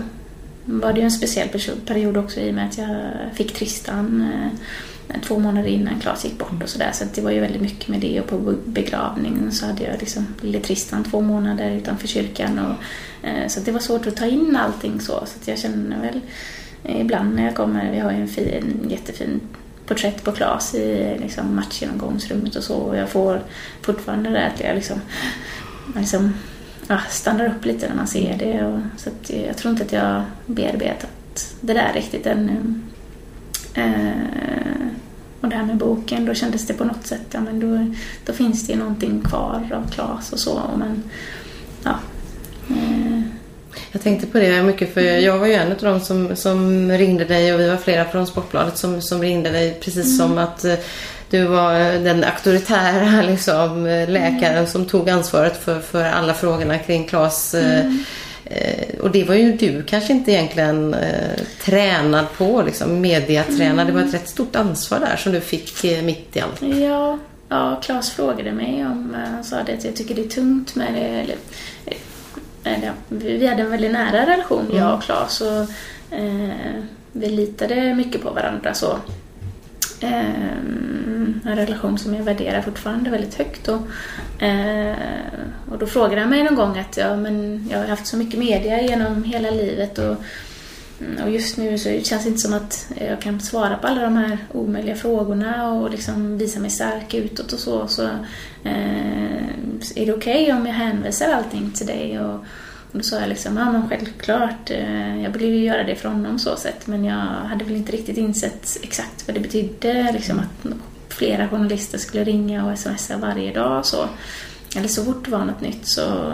[0.65, 1.49] var det ju en speciell
[1.87, 6.39] period också i och med att jag fick Tristan eh, två månader innan Klas gick
[6.39, 6.91] bort och sådär.
[6.93, 10.01] Så, så det var ju väldigt mycket med det och på begravningen så hade jag
[10.01, 12.59] liksom lille Tristan två månader utanför kyrkan.
[12.59, 15.27] Och, eh, så det var svårt att ta in allting så.
[15.27, 16.21] Så jag känner väl
[16.89, 19.41] ibland när jag kommer, vi har ju en, fin, en jättefin
[19.87, 22.77] porträtt på Klas i liksom, matchgenomgångsrummet och så.
[22.77, 23.43] Och jag får
[23.83, 25.01] fortfarande det att jag liksom,
[25.97, 26.35] liksom
[26.87, 28.67] ja, stannar upp lite när man ser det.
[28.67, 29.11] Och, så
[29.47, 32.81] jag tror inte att jag bearbetat det där riktigt ännu.
[33.75, 34.11] Eh,
[35.41, 37.95] och det här med boken, då kändes det på något sätt, ja men då,
[38.27, 40.63] då finns det ju någonting kvar av Klas och så.
[40.79, 41.03] Men,
[41.83, 41.99] ja,
[42.71, 43.21] eh,
[43.93, 47.25] jag tänkte på det mycket för jag var ju en av dem som, som ringde
[47.25, 50.17] dig och vi var flera från Sportbladet som, som ringde dig precis mm.
[50.17, 50.75] som att eh,
[51.31, 54.67] du var den auktoritära liksom, läkaren mm.
[54.67, 57.55] som tog ansvaret för, för alla frågorna kring Klas.
[57.55, 58.05] Eh, mm.
[58.45, 63.73] Eh, och det var ju du kanske inte egentligen eh, tränad på, liksom, mediatränad.
[63.73, 63.87] Mm.
[63.87, 66.63] Det var ett rätt stort ansvar där som du fick eh, mitt i allt.
[66.63, 70.29] Ja, ja Claes frågade mig om, eh, han sa det att jag tycker det är
[70.29, 71.01] tungt med det.
[71.01, 71.37] Eller,
[72.67, 75.41] eller, vi hade en väldigt nära relation, jag och Claes.
[75.41, 75.61] Och,
[76.17, 78.75] eh, vi litade mycket på varandra.
[78.75, 78.99] så
[80.01, 83.69] Ehm, en relation som jag värderar fortfarande väldigt högt.
[83.69, 84.97] Och, eh,
[85.71, 88.39] och då frågade han mig någon gång att ja, men jag har haft så mycket
[88.39, 90.17] media genom hela livet och,
[91.25, 94.17] och just nu så känns det inte som att jag kan svara på alla de
[94.17, 97.89] här omöjliga frågorna och liksom visa mig stark utåt och så.
[97.89, 98.03] så
[98.65, 99.47] eh,
[99.95, 102.21] är det okej okay om jag hänvisar allting till dig?
[102.21, 102.35] Och,
[102.93, 106.09] och då sa jag liksom, ja men självklart, eh, jag ville ju göra det för
[106.09, 110.39] honom så sett men jag hade väl inte riktigt insett exakt vad det betydde liksom
[110.39, 110.73] att
[111.09, 114.09] flera journalister skulle ringa och smsa varje dag så.
[114.77, 116.33] Eller så fort det var något nytt så,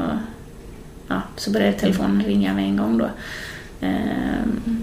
[1.09, 3.09] ja, så började telefonen ringa med en gång då.
[3.83, 4.83] Ehm,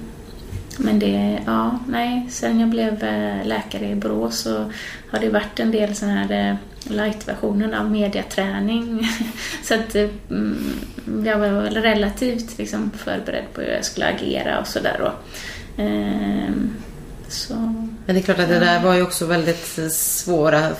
[0.77, 4.71] men det, ja, nej, sen jag blev eh, läkare i Borås så
[5.12, 6.55] har det varit en del sådana här eh,
[6.91, 9.07] light-versionen av mediaträning.
[9.63, 10.79] så att mm,
[11.25, 15.12] jag var väl relativt liksom, förberedd på hur jag skulle agera och sådär.
[15.77, 16.75] Ehm,
[17.27, 20.75] så, Men det är klart att det där var ju också väldigt svåra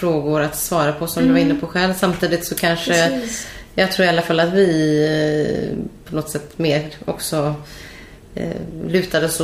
[0.00, 1.34] frågor att svara på som mm.
[1.34, 1.94] du var inne på själv.
[1.94, 3.46] Samtidigt så kanske, Precis.
[3.80, 4.68] Jag tror i alla fall att vi
[5.72, 7.54] eh, på något sätt mer också
[8.34, 9.40] eh, lutade oss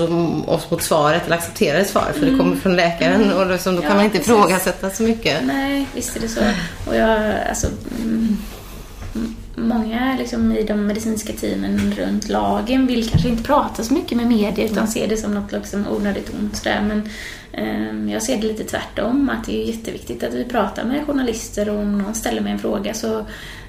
[0.70, 2.32] mot svaret eller accepterade svaret för mm.
[2.32, 3.36] det kommer från läkaren mm.
[3.36, 4.32] och då, då kan man inte precis.
[4.32, 5.46] ifrågasätta så mycket.
[5.46, 6.40] Nej, visst är det så.
[6.86, 7.66] Och jag, alltså,
[8.02, 8.36] mm,
[9.56, 14.26] många liksom, i de medicinska teamen runt lagen vill kanske inte prata så mycket med
[14.26, 14.90] media utan mm.
[14.90, 16.56] ser det som något liksom, onödigt ont.
[16.56, 16.82] Sådär.
[16.88, 17.08] Men
[17.52, 21.68] eh, jag ser det lite tvärtom, att det är jätteviktigt att vi pratar med journalister
[21.68, 23.24] och om någon ställer mig en fråga så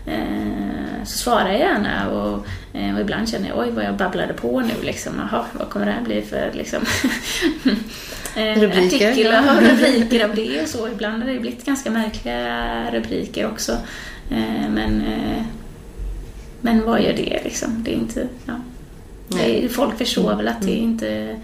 [0.07, 4.33] Eh, så svarar jag gärna och, eh, och, ibland känner jag oj vad jag babblade
[4.33, 5.13] på nu liksom.
[5.17, 6.79] Jaha, vad kommer det här bli för liksom
[8.35, 9.09] eh, rubriker,
[9.55, 10.87] och rubriker av det och så.
[10.87, 13.77] Ibland har det blivit ganska märkliga rubriker också.
[14.69, 15.03] Men,
[16.61, 17.83] men vad gör det liksom?
[17.83, 18.53] Det är inte, ja.
[19.69, 20.83] Folk förstår väl att det mm.
[20.83, 21.35] inte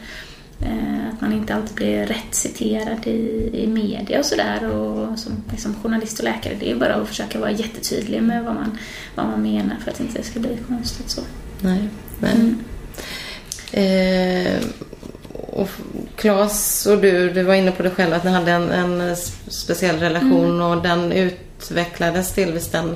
[0.66, 4.70] Eh, att man inte alltid blir rätt citerad i, i media och sådär.
[4.70, 8.56] Och som liksom journalist och läkare, det är bara att försöka vara jättetydlig med vad
[8.56, 8.78] man,
[9.16, 11.22] vad man menar för att det inte ska bli konstigt så.
[11.62, 12.32] Nej, men...
[12.32, 12.64] Mm.
[13.72, 14.62] Eh,
[15.32, 15.70] och
[16.16, 19.16] Claes och du, du var inne på det själv att ni hade en, en
[19.48, 20.62] speciell relation mm.
[20.62, 22.96] och den utvecklades delvis den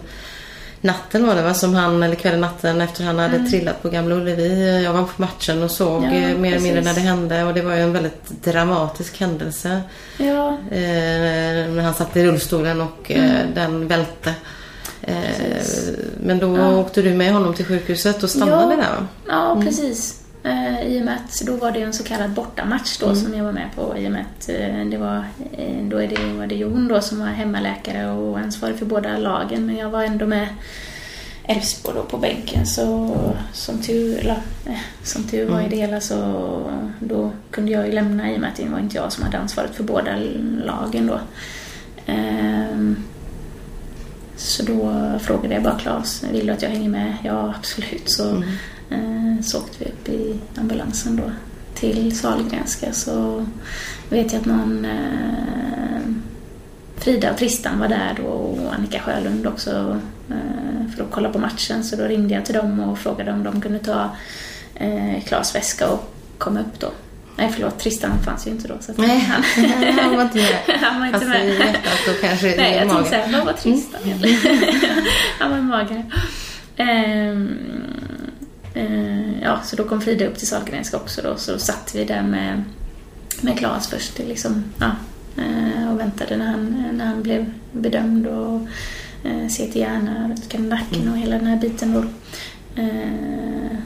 [0.82, 3.50] natten var det va, som han, eller kvällen natten efter han hade mm.
[3.50, 4.84] trillat på Gamla Ullevi.
[4.84, 7.54] Jag var på matchen och såg ja, eh, mer eller mindre när det hände och
[7.54, 9.82] det var ju en väldigt dramatisk händelse.
[10.18, 10.58] Ja.
[10.72, 13.54] Eh, när han satt i rullstolen och eh, mm.
[13.56, 14.34] den välte.
[15.02, 15.16] Eh,
[16.24, 16.78] men då ja.
[16.78, 18.82] åkte du med honom till sjukhuset och stannade ja.
[18.82, 19.08] där va?
[19.28, 19.66] Ja, mm.
[19.66, 20.22] precis.
[20.48, 23.18] Eh, I och med att då var det en så kallad bortamatch då mm.
[23.18, 26.08] som jag var med på i och med att eh, det var, eh, då är
[26.08, 29.90] det, var det Jon då som var hemmaläkare och ansvarig för båda lagen men jag
[29.90, 30.48] var ändå med
[31.44, 33.16] Elfsborg då på bänken så
[33.54, 34.42] som tur, eller,
[35.04, 35.66] som tur var mm.
[35.66, 38.80] i det hela så då kunde jag ju lämna i och med att det var
[38.80, 40.16] inte jag som hade ansvaret för båda
[40.66, 41.20] lagen då.
[42.06, 42.96] Ehm,
[44.36, 47.18] så då frågade jag bara Claes, vill du att jag hänger med?
[47.24, 48.12] Ja, absolut.
[48.12, 48.44] Så mm.
[48.90, 51.32] Eh, så åkte vi upp i ambulansen då
[51.74, 53.46] till Sahlgrenska så
[54.10, 56.02] vet jag att någon eh,
[56.98, 61.40] Frida och Tristan var där då och Annika Sjölund också eh, för att kolla på
[61.40, 64.10] matchen så då ringde jag till dem och frågade om de kunde ta
[65.26, 66.88] Klas väska och komma upp då.
[67.38, 67.80] Nej, förlåt.
[67.80, 68.74] Tristan fanns ju inte då.
[68.80, 69.44] Så Nej, han,
[70.00, 70.80] han var inte med.
[70.82, 71.46] han var inte Fast med.
[71.50, 73.06] i hjärtat och kanske Nej, i jag tänkte magen.
[73.10, 74.40] såhär, vad var Tristan egentligen?
[75.40, 76.12] Han var i magen.
[76.76, 77.36] Eh,
[79.42, 82.24] ja, så då kom Frida upp till Sahlgrenska också då, så då satt vi där
[82.24, 82.64] med,
[83.42, 84.92] med Claes först liksom, ja,
[85.38, 88.62] eh, och väntade när han, när han blev bedömd och
[89.24, 92.04] eh, CT-hjärna, röntgennacken och hela den här biten då.
[92.82, 93.78] Eh,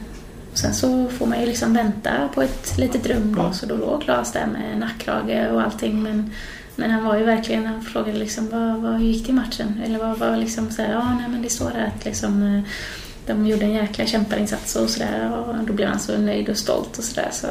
[0.51, 3.75] och sen så får man ju liksom vänta på ett litet rum då, så då
[3.75, 6.31] låg Claes där med nackkrage och allting men
[6.75, 9.81] men han var ju verkligen, han frågade liksom vad, vad, gick det i matchen?
[9.85, 12.63] Eller vad var liksom så här, ja nej men det står där att liksom eh,
[13.27, 16.97] de gjorde en jäkla kämparinsats och sådär och då blev han så nöjd och stolt
[16.97, 17.47] och sådär så.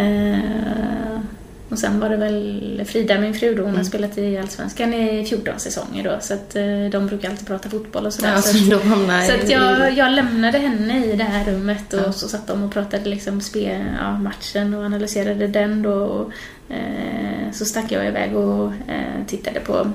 [0.00, 1.20] Eh,
[1.68, 5.24] och sen var det väl Frida, min fru då, hon har spelat i Allsvenskan i
[5.24, 8.32] 14 säsonger då så att eh, de brukar alltid prata fotboll och sådär.
[8.32, 12.00] Ja, så så att, så att jag, jag lämnade henne i det här rummet och
[12.06, 12.12] Ja.
[12.12, 15.92] så satt de och pratade liksom spe, ja, matchen och analyserade den då.
[15.92, 16.32] Och,
[16.74, 19.90] eh, så stack jag iväg och eh, tittade på,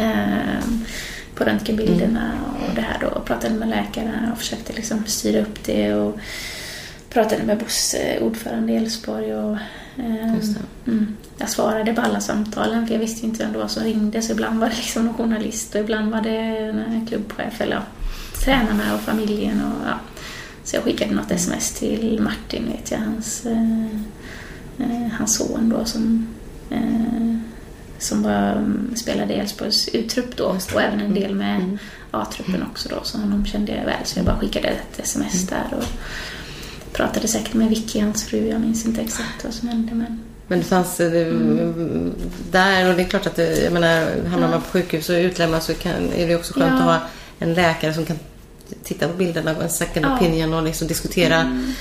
[0.00, 0.62] eh,
[1.38, 2.32] på röntgenbilderna
[2.68, 3.06] och det här då.
[3.06, 5.94] Och pratade med läkarna och försökte liksom styra upp det.
[5.94, 6.18] Och
[7.10, 9.34] pratade med Bosse, ordförande i Elfsborg.
[9.34, 9.56] Och,
[9.96, 10.34] eh.
[10.86, 11.16] Mm.
[11.38, 14.32] Jag svarade på alla samtalen för jag visste inte vem det var som ringde så
[14.32, 17.82] ibland var det liksom någon journalist och ibland var det en klubbchef eller ja,
[18.44, 19.98] tränarna och familjen och ja.
[20.64, 23.84] Så jag skickade något sms till Martin, vet jag, hans, eh,
[24.78, 26.28] eh, hans son då som,
[26.70, 27.36] eh,
[27.98, 28.64] som var,
[28.96, 31.78] spelade i Elfsborgs uttrupp då och även en del med Mm.
[32.10, 35.66] A-truppen också då så honom kände jag väl så jag bara skickade ett sms där
[35.78, 35.84] och
[36.92, 40.58] pratade säkert med Vicky, hans fru, jag minns inte exakt vad som hände men Men
[40.58, 42.12] det fanns eh, det, Mm.
[42.50, 45.64] där och det är klart att det, jag menar, hamnar man på sjukhus och utlämnas
[45.64, 46.76] så kan, är det också skönt Ja.
[46.78, 47.08] att ha
[47.38, 48.18] en läkare som kan
[48.84, 50.16] titta på bilderna och en second Ja.
[50.16, 51.72] opinion och liksom diskutera Mm.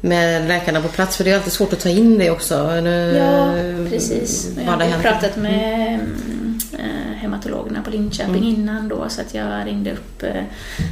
[0.00, 1.16] Med läkarna på plats.
[1.16, 2.54] För det är alltid svårt att ta in det också.
[2.70, 3.54] Eller, Ja,
[3.90, 4.46] precis.
[4.56, 5.02] Jag det hade hänt.
[5.02, 8.44] pratat med mm, eh, hematologerna på Linköping Mm.
[8.48, 10.42] innan då så att jag ringde upp eh,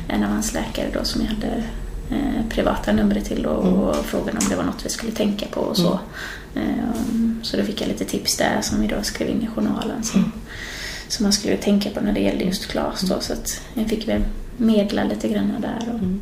[0.09, 1.62] en av hans läkare då som jag hade
[2.11, 3.75] eh, privata numret till då, Mm.
[3.75, 5.99] och frågade om det var något vi skulle tänka på och så.
[6.55, 6.62] Eh,
[7.42, 10.21] så då fick jag lite tips där som vi då skrev in i journalen som,
[10.21, 10.33] Mm.
[11.09, 14.09] som man skulle tänka på när det gällde just Klas då så att jag fick
[14.09, 14.21] väl
[14.57, 15.88] medla lite grann där.
[15.88, 16.21] Och, Mm.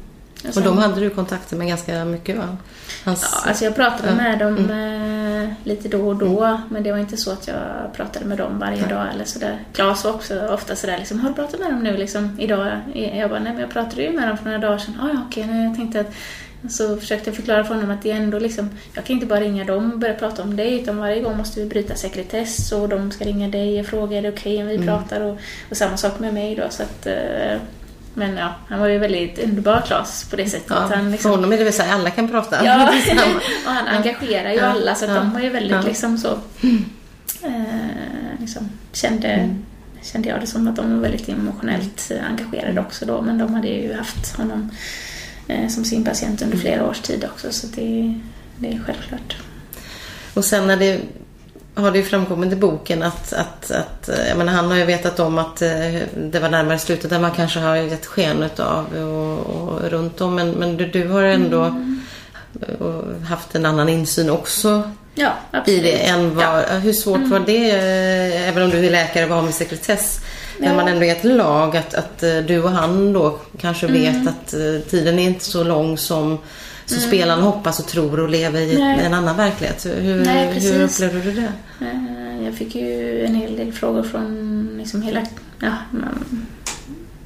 [0.48, 2.56] Och sen- de hade du kontakter med ganska mycket va?
[3.04, 4.14] Hans, Ja, alltså jag pratade Ja.
[4.14, 5.42] med dem Mm.
[5.42, 7.56] eh, lite då och då, men det var inte så att jag
[7.96, 8.90] pratade med dem varje Nej.
[8.90, 9.58] dag eller sådär.
[9.72, 12.80] Claes var också ofta sådär liksom, har du pratat med dem nu liksom idag?
[12.94, 14.94] Jag bara, nej men jag pratade ju med dem för några dagar sedan.
[15.02, 16.12] Ah, ja, okej, nej, jag tänkte att
[16.72, 19.40] så försökte jag förklara för honom att det är ändå liksom, jag kan inte bara
[19.40, 22.88] ringa dem och börja prata om dig utan varje gång måste vi bryta sekretess och
[22.88, 24.86] de ska ringa dig och fråga är det okej om vi Mm.
[24.86, 25.38] pratar och,
[25.70, 27.58] och samma sak med mig då så att eh,
[28.16, 30.66] men ja, han var ju väldigt underbar Claes på det sättet.
[30.70, 32.64] ja, att han För liksom, honom är det väl så här, alla kan prata.
[32.64, 32.88] Ja,
[33.66, 34.64] och han engagerar ju Ja.
[34.66, 35.16] alla så att Ja.
[35.16, 36.38] de var ju väldigt liksom så...
[37.42, 39.64] Eh, liksom, kände, Mm.
[40.02, 43.22] kände jag det som att de var väldigt emotionellt engagerade också då.
[43.22, 44.70] Men de hade ju haft honom
[45.48, 48.20] eh, som sin patient under flera års tid också så det,
[48.58, 49.36] det är självklart.
[50.34, 51.00] Och sen när det
[51.76, 54.84] har det ju framkommit i boken att, att, att eh, jag menar, han har ju
[54.84, 55.70] vetat om att eh,
[56.16, 60.34] det var närmare slutet där man kanske har gett sken av och, och runt om.
[60.34, 62.02] Men, men du, du har ändå Mm.
[62.80, 65.32] eh, haft en annan insyn också Ja,
[65.66, 66.60] i det än vad, Ja.
[66.78, 67.70] Hur svårt var det,
[68.48, 70.20] även om du är läkare och har med sekretess?
[70.58, 70.74] När Ja.
[70.76, 74.02] man ändå är ett lag, att, att du och han då kanske Mm.
[74.02, 74.48] vet att
[74.90, 76.38] tiden är inte så lång som,
[76.86, 79.04] som spelarna hoppas och tror och lever i Nej.
[79.04, 79.86] en annan verklighet.
[79.86, 81.52] Hur, Nej, hur upplevde du det?
[81.86, 85.20] Eh, Jag fick ju en hel del frågor från liksom hela,
[85.60, 86.46] ja, man-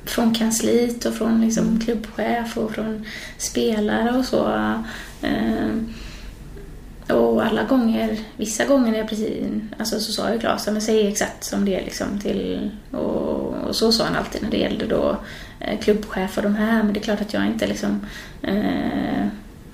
[0.05, 3.05] från kansliet och från liksom klubbchef och från
[3.39, 4.49] spelare och så.
[5.23, 5.69] Eh,
[7.17, 9.47] Och alla gånger, vissa gånger när jag precis,
[9.79, 13.77] alltså så sa ju Claes, men säg exakt som det är liksom till, och, och
[13.77, 15.17] så sa han alltid när det gällde då
[15.61, 18.01] eh, klubbchef och de här, men det är klart att jag inte liksom
[18.43, 19.27] eh,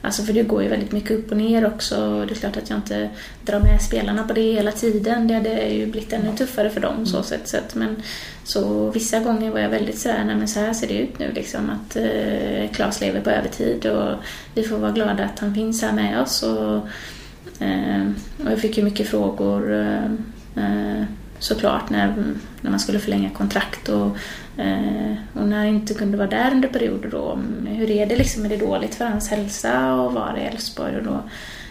[0.07, 2.25] Alltså för det går ju väldigt mycket upp och ner också.
[2.29, 3.11] Det är klart att jag inte
[3.45, 5.29] drar med spelarna på det hela tiden.
[5.29, 7.49] Det hade ju blivit ännu tuffare för dem så sätt.
[7.49, 7.97] Så att, men
[8.45, 11.33] så vissa gånger var jag väldigt sådär, nej men så här ser det ut nu
[11.33, 11.71] liksom.
[11.71, 14.15] Att eh, Claes lever på övertid och
[14.55, 16.43] vi får vara glada att han finns här med oss.
[16.43, 16.77] Och,
[17.67, 18.07] eh,
[18.45, 20.05] och jag fick ju mycket frågor eh,
[20.57, 21.05] eh,
[21.39, 22.15] såklart när,
[22.61, 24.17] när man skulle förlänga kontrakt och,
[25.35, 27.23] och när jag inte kunde vara där under perioder då.
[27.23, 28.45] om Hur är det liksom?
[28.45, 30.97] Är det dåligt för hans hälsa att vara i Elfsborg?
[30.97, 31.23] Och då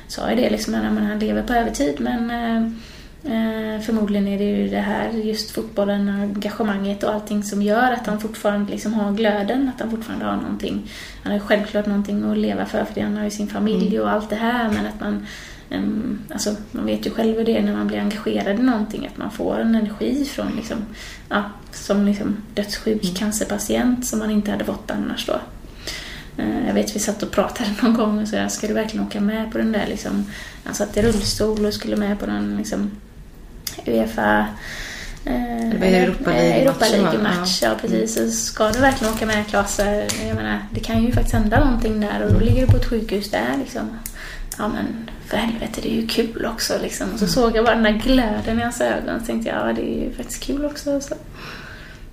[0.08, 2.72] sa jag det liksom, att han lever på övertid men eh,
[3.26, 8.08] Eh, förmodligen är det ju det här, just fotbollen, engagemanget och allting som gör att
[8.08, 10.92] han fortfarande liksom har glöden, att han fortfarande har någonting.
[11.24, 14.12] Han har ju självklart någonting att leva för, för han har ju sin familj och
[14.12, 15.28] allt det här, men att man
[15.76, 19.08] um, Alltså, man vet ju själv hur det är när man blir engagerad i någonting,
[19.08, 20.78] att man får en energi från liksom,
[21.30, 23.16] ja, som liksom dödssjuk mm.
[23.16, 25.40] cancerpatient som man inte hade fått annars då.
[26.38, 29.22] Eh, jag vet vi satt och pratade någon gång och sa, ska du verkligen åka
[29.22, 30.26] med på den där liksom,
[30.64, 32.92] han satt i rullstol och skulle med på den liksom
[33.86, 34.48] Uefa
[35.26, 37.62] Eh, Europa League-match.
[37.62, 37.70] ja.
[37.70, 38.14] ja, precis.
[38.14, 39.80] Så ska du verkligen åka med Klas,
[40.28, 42.86] jag menar, det kan ju faktiskt hända någonting där och då ligger du på ett
[42.86, 43.90] sjukhus där liksom.
[44.58, 47.14] Ja men för helvete, det är ju kul också liksom.
[47.14, 49.82] Och så såg jag bara den där glöden i hans ögon och tänkte ja, det
[49.82, 51.02] är ju faktiskt kul också.
[51.02, 51.16] Så.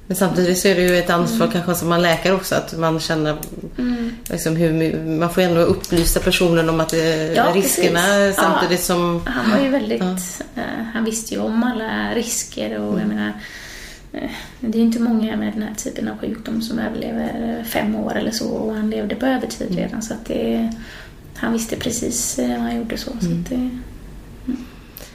[0.06, 1.52] Men samtidigt så är det ju ett ansvar mm.
[1.52, 3.36] kanske som man läkare också att man känner
[3.78, 4.16] mm.
[4.30, 8.36] liksom hur, man får ändå upplysa personen om att det, ja, riskerna precis.
[8.36, 8.94] samtidigt ja.
[8.94, 9.22] som...
[9.26, 10.00] Han var ju väldigt,
[10.54, 10.62] ja.
[10.62, 13.00] uh, han visste ju om alla risker och mm.
[13.00, 13.32] jag menar
[14.14, 18.16] uh, det är inte många med den här typen av sjukdom som överlever fem år
[18.16, 19.82] eller så och han levde på övertid mm.
[19.82, 20.72] redan så att det,
[21.42, 23.10] han visste precis vad han gjorde så.
[23.20, 23.44] så mm.
[23.48, 23.70] det,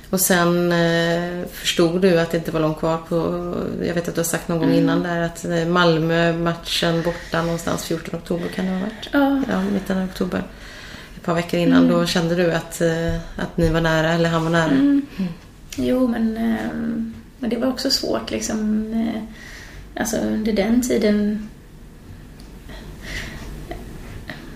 [0.10, 3.54] och sen eh, förstod du att det inte var långt kvar på,
[3.86, 4.80] jag vet att du har sagt någon gång mm.
[4.80, 9.10] innan där att eh, Malmö-matchen borta någonstans 14 oktober kan det ha varit?
[9.12, 9.42] Ja.
[9.50, 10.44] ja mitten av oktober.
[11.16, 11.84] Ett par veckor innan.
[11.84, 11.92] Mm.
[11.92, 14.72] Då kände du att, eh, att ni var nära, eller han var nära?
[14.72, 15.06] Mm.
[15.18, 15.32] mm.
[15.76, 16.72] Jo, men, eh,
[17.40, 18.92] men det var också svårt liksom.
[18.94, 19.22] Eh,
[20.02, 21.50] alltså under den tiden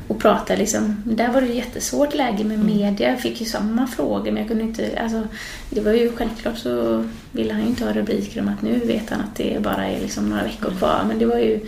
[0.07, 1.03] och prata liksom.
[1.05, 2.67] Där var det jättesvårt läge med mm.
[2.67, 3.09] media.
[3.09, 5.23] Jag fick ju samma frågor men jag kunde inte, alltså
[5.69, 9.09] det var ju självklart så ville han ju inte ha rubriker om att nu vet
[9.09, 11.03] han att det bara är liksom några veckor kvar.
[11.07, 11.59] Men det var ju,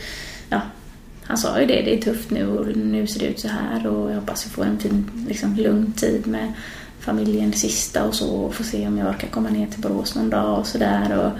[0.49, 0.61] ja,
[1.23, 3.87] han sa ju det, det är tufft nu och nu ser det ut så här
[3.87, 6.53] och jag hoppas vi får en fin, liksom lugn tid med
[6.99, 10.15] familjen det sista och så och får se om jag orkar komma ner till Borås
[10.15, 11.17] någon dag och sådär.
[11.17, 11.31] Och,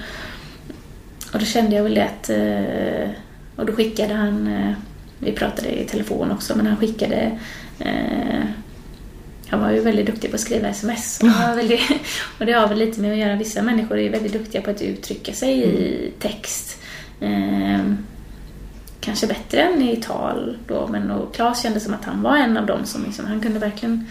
[1.34, 3.15] och då kände jag väl det att, eh,
[3.56, 4.73] och då skickade han eh,
[5.19, 7.39] vi pratade i telefon också, men han skickade
[7.80, 8.43] eh,
[9.54, 11.19] han var ju väldigt duktig på att skriva sms.
[11.21, 11.82] Och, väldigt,
[12.39, 14.82] och det har väl lite med att göra, vissa människor är väldigt duktiga på att
[14.82, 16.12] uttrycka sig i mm.
[16.19, 16.78] text.
[17.19, 17.93] Eh,
[18.99, 22.58] kanske bättre än i tal då, men och Claes kände som att han var en
[22.58, 24.08] av dem som liksom, han kunde verkligen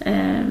[0.00, 0.44] eh,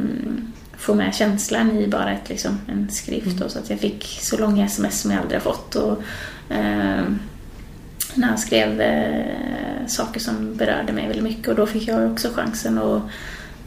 [0.78, 3.26] få med känslan i bara ett, liksom, en skrift.
[3.26, 3.40] Mm.
[3.40, 5.76] Då, så att jag fick så långa sms som jag aldrig har fått.
[5.76, 6.04] Och,
[6.56, 7.04] eh,
[8.16, 12.30] när han skrev eh, saker som berörde mig väldigt mycket och då fick jag också
[12.34, 13.02] chansen att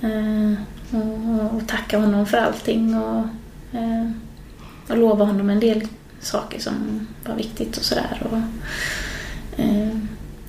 [0.02, 0.52] eh,
[0.94, 3.26] och, och tacka honom för allting och,
[3.72, 4.10] eh,
[4.88, 5.88] och lova honom en del
[6.20, 8.22] saker som var viktigt och sådär.
[8.30, 8.38] Och,
[9.60, 9.98] eh,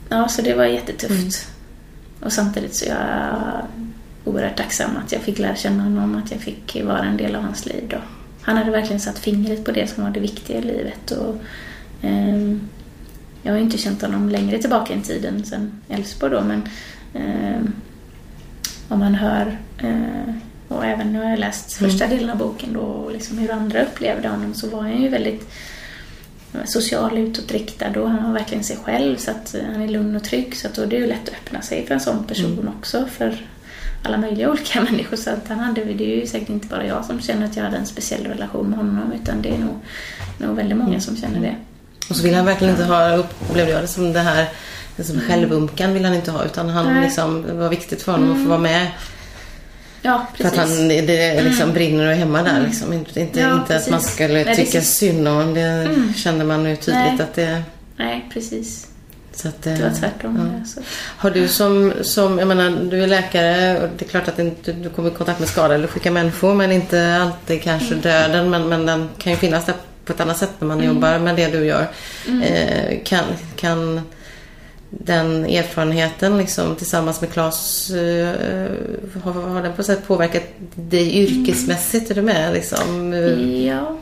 [0.10, 1.48] ja, så det var jättetufft.
[1.48, 2.26] Mm.
[2.26, 3.66] Och samtidigt så är jag
[4.24, 7.42] oerhört tacksam att jag fick lära känna honom, att jag fick vara en del av
[7.42, 7.98] hans liv då.
[8.42, 11.36] Han hade verkligen satt fingret på det som var det viktiga i livet och
[12.02, 12.58] eh,
[13.46, 16.62] jag har inte känt honom längre tillbaka i tiden sen Älvsborg då men
[17.14, 17.62] eh,
[18.88, 20.36] om man hör eh,
[20.68, 21.92] och även nu har jag läst mm.
[21.92, 25.10] första delen av boken då och liksom hur andra upplevde honom så var han ju
[25.10, 25.50] väldigt
[26.66, 30.56] social utåtriktad och han har verkligen sig själv så att han är lugn och trygg
[30.56, 32.68] så att då är det ju lätt att öppna sig för en sån person mm.
[32.68, 33.48] också för
[34.04, 37.06] alla möjliga olika människor så att han hade, det är ju säkert inte bara jag
[37.06, 39.76] som känner att jag hade en speciell relation med honom utan det är nog,
[40.38, 41.56] nog väldigt många som känner det.
[42.10, 44.50] Och så vill han verkligen inte ha, upplevde jag det som det här
[44.96, 45.28] liksom mm.
[45.28, 48.38] självumkan vill han inte ha utan han liksom, det var viktigt för honom mm.
[48.38, 48.88] att få vara med.
[50.02, 50.54] Ja, precis.
[50.54, 51.74] För att han, det liksom mm.
[51.74, 52.66] brinner och hemma där mm.
[52.66, 52.94] liksom.
[52.94, 56.14] Inte, inte, ja, inte att man skulle Nej, tycka synd om det mm.
[56.14, 57.22] kände man ju tydligt Nej.
[57.22, 57.64] att det...
[57.98, 58.88] Nej, precis.
[59.34, 60.52] Så att, det var tvärtom.
[60.60, 60.66] Ja.
[60.66, 60.82] Så.
[61.18, 64.74] Har du som, som, jag menar, du är läkare och det är klart att inte,
[64.74, 68.02] du kommer i kontakt med skadade eller sjuka människor men inte alltid kanske mm.
[68.02, 70.96] döden men, men den kan ju finnas där på ett annat sätt när man mm.
[70.96, 71.88] jobbar med det du gör.
[72.28, 72.42] Mm.
[72.42, 73.24] Eh, kan,
[73.56, 74.02] kan
[74.90, 78.36] den erfarenheten liksom, tillsammans med Claes, eh,
[79.24, 80.44] har, har den på något sätt påverkat
[80.76, 82.12] dig yrkesmässigt?
[82.12, 82.54] Är du med?
[82.54, 83.14] Liksom?
[83.66, 83.98] Ja.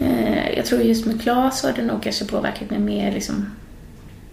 [0.00, 3.50] Eh, jag tror just med Claes har det nog kanske påverkat mig mer liksom,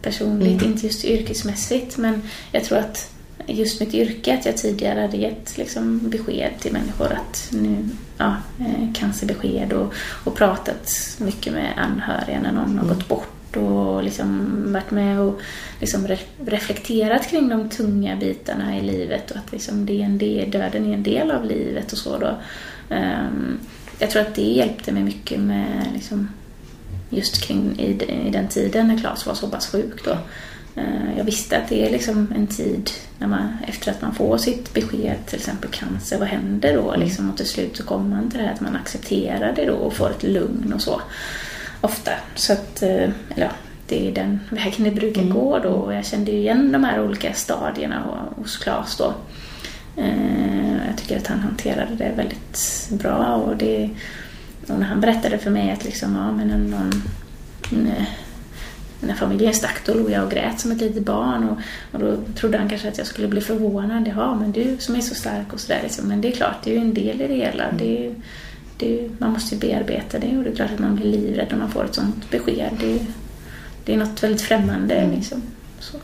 [0.01, 0.71] personligt, mm.
[0.73, 1.97] inte just yrkesmässigt.
[1.97, 3.09] Men jag tror att
[3.47, 8.35] just mitt yrke, att jag tidigare hade gett liksom, besked till människor att nu, ja,
[8.59, 9.93] eh, cancerbesked och,
[10.23, 12.87] och pratat mycket med anhöriga när någon har mm.
[12.87, 15.41] gått bort och liksom varit med och
[15.79, 20.17] liksom re reflekterat kring de tunga bitarna i livet och att liksom det är en
[20.17, 22.37] del, döden är en del av livet och så då.
[22.95, 23.59] Um,
[23.99, 26.29] jag tror att det hjälpte mig mycket med liksom,
[27.09, 30.17] just kring i, i den tiden när Claes var så pass sjuk då.
[30.77, 34.37] Uh, jag visste att det är liksom en tid när man, efter att man får
[34.37, 36.95] sitt besked, till exempel cancer, vad händer då?
[36.95, 39.73] Liksom, och till slut så kommer man till det här att man accepterar det då
[39.73, 41.01] och får ett lugn och så.
[41.81, 42.11] Ofta.
[42.35, 43.49] Så att, eh, eller ja,
[43.87, 45.33] det är den vägen det brukar Mm.
[45.33, 45.69] gå då.
[45.69, 48.03] Och jag kände igen de här olika stadierna
[48.35, 49.13] hos Claes då.
[49.97, 53.89] Eh, Jag tycker att han hanterade det väldigt bra och det
[54.67, 56.91] och när han berättade för mig att liksom, ja men en- någon
[59.07, 61.57] när familjen stack då låg jag och grät som ett litet barn och,
[61.91, 64.11] och då trodde han kanske att jag skulle bli förvånad.
[64.15, 65.79] Ja, men du som är så stark och sådär.
[65.83, 66.07] Liksom.
[66.07, 67.71] Men det är klart, det är ju en del i det hela.
[67.71, 68.15] Det är,
[68.77, 71.47] det är, man måste ju bearbeta det och det är klart att man blir livrädd
[71.49, 72.69] när man får ett sånt besked.
[72.79, 72.99] Det är,
[73.85, 75.09] det är något väldigt främmande.
[75.15, 75.41] Liksom.
[75.79, 75.97] Så.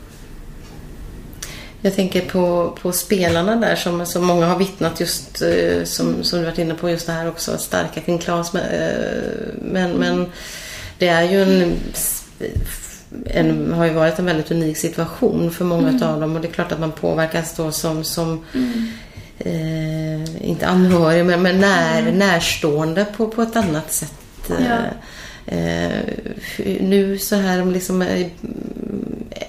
[1.82, 6.38] Jag tänker på, på spelarna där som, som många har vittnat just eh, som, som
[6.38, 8.52] du varit inne på just det här också, starka kring Klas.
[8.52, 9.22] Men, eh,
[9.62, 10.26] men, men
[10.98, 11.76] det är ju en,
[13.26, 16.52] en, har ju varit en väldigt unik situation för många av dem och det är
[16.52, 18.44] klart att man påverkas då som, som
[19.38, 24.12] eh, inte anhörig men, men när, närstående på, på ett annat sätt.
[24.50, 24.76] eh, Ja.
[25.46, 25.90] Eh,
[26.56, 28.26] hur- nu så här om liksom eh,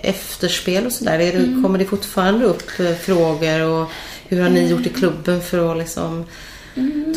[0.01, 1.20] efterspel och sådär.
[1.20, 3.88] är det- Kommer det fortfarande upp eh, frågor och
[4.28, 6.26] hur har ni gjort i klubben för att liksom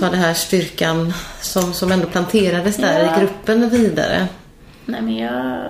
[0.01, 3.17] ta den här styrkan som, som ändå planterades där Ja.
[3.17, 4.27] i gruppen vidare?
[4.87, 5.67] Nej, men jag,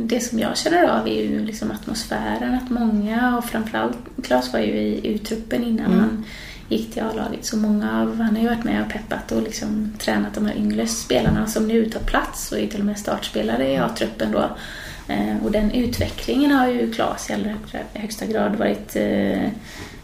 [0.00, 2.54] det som jag känner av är ju liksom atmosfären.
[2.54, 6.24] Att många, och framförallt Claes var ju i U-truppen innan han
[6.68, 7.44] gick till A-laget.
[7.44, 10.56] Så många av, han har ju varit med och peppat och liksom tränat de här
[10.56, 14.50] yngre spelarna som nu tar plats och är till och med startspelare i A-truppen då.
[15.08, 17.54] Eh, Och den utvecklingen har ju Claes i allra
[17.94, 19.44] högsta- grad varit eh,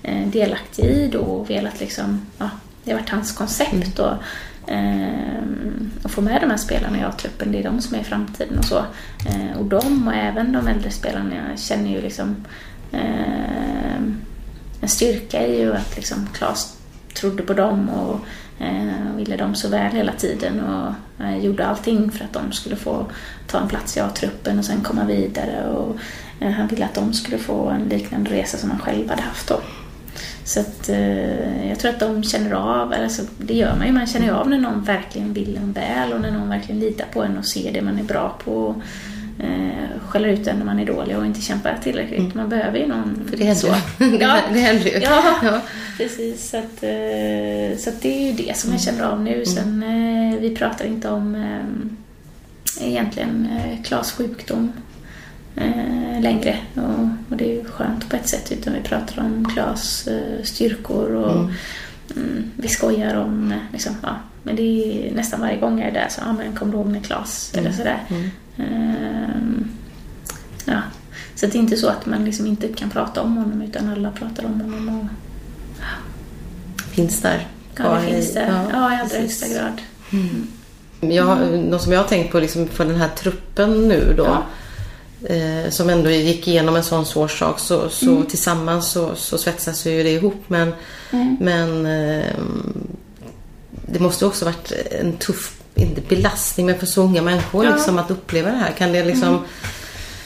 [0.03, 2.51] eh, delaktig i då och velat liksom, ja,
[2.85, 4.19] det har varit hans koncept då.
[4.69, 8.05] Ehm, att få med de här spelarna i A-truppen, det är de som är i
[8.05, 8.79] framtiden och så.
[9.29, 12.37] Eh, och de och även de äldre spelarna känner ju liksom
[12.93, 14.03] eh,
[14.81, 16.79] en styrka i ju att liksom Claes
[17.15, 18.21] trodde på dem och
[18.65, 20.93] eh, ville dem så väl hela tiden och
[21.25, 23.07] eh, gjorde allting för att de skulle få
[23.47, 25.97] ta en plats i A-truppen och sen komma vidare och
[26.41, 29.49] eh, han ville att de skulle få en liknande resa som han själv hade haft
[29.49, 29.61] då.
[30.49, 34.07] Så att, eh, jag tror att de känner av, alltså, det gör man ju, man
[34.07, 37.23] känner ju av när någon verkligen vill en väl och när någon verkligen litar på
[37.23, 38.83] en och ser det man är bra på.
[39.41, 42.35] Eh, skäller ut en när man är dålig och inte kämpar tillräckligt.
[42.35, 43.29] Man behöver ju någon Mm.
[43.29, 43.75] För det händer så.
[44.21, 44.99] Ja, det händer ju.
[44.99, 45.61] Ja, Ja.
[45.97, 46.51] precis.
[46.51, 49.45] Så, att, eh, så att det är ju det som jag känner av nu.
[49.47, 54.73] Sen, eh, vi pratar inte om eh, egentligen eh, Klas sjukdom
[55.61, 56.57] eh, längre.
[56.75, 58.53] Och, och det är ju skönt på ett sätt.
[58.53, 61.31] Utan vi pratar om Klas eh, styrkor och
[62.17, 65.93] mm, vi skojar om, eh, liksom, ja, men det är nästan varje gång jag är
[65.95, 67.53] där så, ja men kommer du ihåg när Klas?
[67.57, 67.99] Eller sådär.
[68.57, 69.69] Ehm,
[70.65, 70.81] ja.
[71.35, 74.11] Så det är inte så att man liksom inte kan prata om honom utan alla
[74.11, 74.89] pratar om honom.
[75.01, 75.07] Och,
[76.95, 77.47] Finns där.
[77.77, 78.65] ja, det finns i- det.
[78.73, 79.19] Ja, i allra precis.
[79.43, 79.81] högsta grad.
[81.13, 84.25] Jag, något som jag har tänkt på liksom för den här truppen nu då.
[84.25, 84.43] Ja.
[85.27, 87.59] Eh, som ändå gick igenom en sån svår sak.
[87.59, 88.27] Så, så Mm.
[88.27, 90.43] tillsammans så, så svetsas ju det ihop.
[90.47, 90.73] Men,
[91.41, 92.35] men eh,
[93.87, 97.69] det måste också varit en tuff, inte belastning, men för så unga människor Ja.
[97.69, 97.79] Mm.
[97.79, 98.73] liksom, att uppleva det här.
[98.73, 99.45] Kan det liksom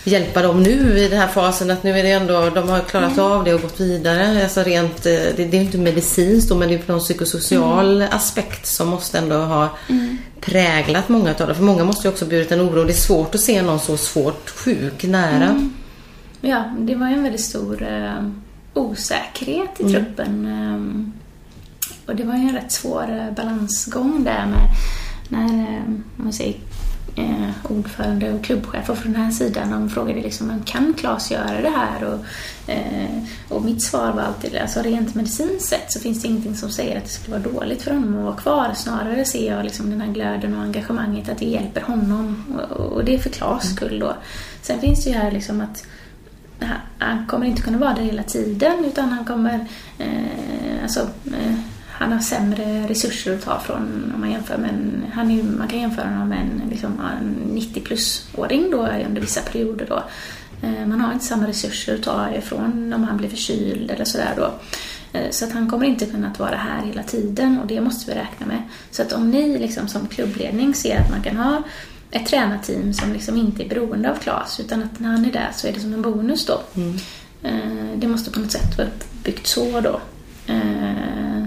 [0.04, 3.12] hjälpa dem nu i den här fasen att nu är det ändå, de har klarat
[3.12, 3.24] Mm.
[3.24, 4.42] av det och gått vidare.
[4.42, 8.08] Alltså rent, eh, det, det är inte medicinskt då, men det är någon psykosocial Mm.
[8.12, 9.68] aspekt som måste ändå ha
[10.44, 11.54] präglat många av dem.
[11.54, 12.84] För många måste ju också burit en oro.
[12.84, 15.44] Det är svårt att se någon så svårt sjuk nära.
[15.44, 15.72] Mm.
[16.40, 18.26] Ja, det var en väldigt stor eh,
[18.74, 20.46] osäkerhet i truppen.
[20.46, 21.12] ehm,
[22.06, 24.68] och det var ju en rätt svår eh, balansgång där med
[25.28, 25.82] när eh,
[26.16, 26.54] man säger,
[27.16, 31.60] eh, ordförande och klubbchefer från den här sidan de frågade liksom "Men kan Claes göra
[31.62, 32.04] det här?
[32.04, 32.18] Och,
[32.70, 36.70] eh, och mitt svar var alltid alltså rent medicinskt sett så finns det ingenting som
[36.70, 38.72] säger att det skulle vara dåligt för honom att vara kvar.
[38.74, 43.04] Snarare ser jag liksom den här glöden och engagemanget att det hjälper honom och, och
[43.04, 44.14] det är för Claes skull då.
[44.62, 45.84] Sen finns det ju här liksom att
[46.60, 49.66] han- han kommer inte kunna vara där hela tiden utan han kommer
[49.98, 51.54] eh, alltså, eh,
[52.02, 55.68] han har sämre resurser att ta från om man jämför med en, han är, man
[55.68, 60.02] kan jämföra honom med en, liksom, en 90 plus-åring då under vissa perioder då.
[60.66, 64.32] Eh, man har inte samma resurser att ta ifrån om han blir förkyld eller sådär
[64.36, 64.54] då.
[65.12, 68.18] Eh, Så att han kommer inte kunna vara här hela tiden och det måste vi
[68.20, 68.62] räkna med.
[68.90, 71.62] Så att om ni liksom som klubbledning ser att man kan ha
[72.10, 75.50] ett tränarteam som liksom inte är beroende av Klas utan att när han är där
[75.54, 76.60] så är det som en bonus då.
[77.42, 80.00] Eh, Det måste på något sätt vara uppbyggt så då.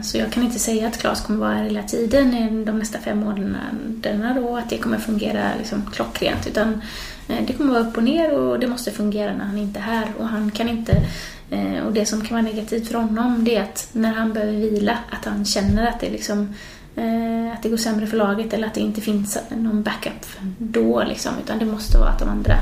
[0.05, 3.19] Så jag kan inte säga att Klas kommer vara här hela tiden de nästa fem
[3.19, 6.47] månaderna då, att det kommer fungera liksom klockrent.
[6.47, 6.81] Utan
[7.27, 9.83] eh, det kommer vara upp och ner och det måste fungera när han inte är
[9.83, 10.07] här.
[10.19, 11.01] Och han kan inte...
[11.49, 14.53] Eh, och det som kan vara negativt för honom det är att när han behöver
[14.53, 16.53] vila, att han känner att det liksom
[16.95, 20.25] eh, att det går sämre för laget eller att det inte finns någon backup
[20.57, 21.31] då liksom.
[21.43, 22.57] Utan det måste vara att de andra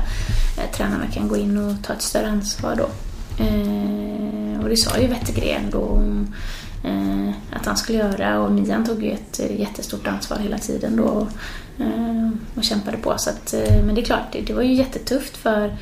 [0.76, 2.88] tränarna kan gå in och ta ett större ansvar då.
[4.62, 6.02] och det sa ju Wettergren då
[6.84, 10.96] Eh, att han skulle göra och Nian tog ju ett eh, jättestort ansvar hela tiden
[10.96, 11.28] då
[11.78, 13.18] Eh, och kämpade på.
[13.18, 15.76] Så att, eh, men det är klart, det, det var ju jättetufft för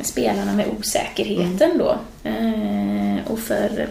[0.00, 1.78] spelarna med osäkerheten mm.
[1.78, 1.98] då.
[2.22, 3.88] Eh, och för,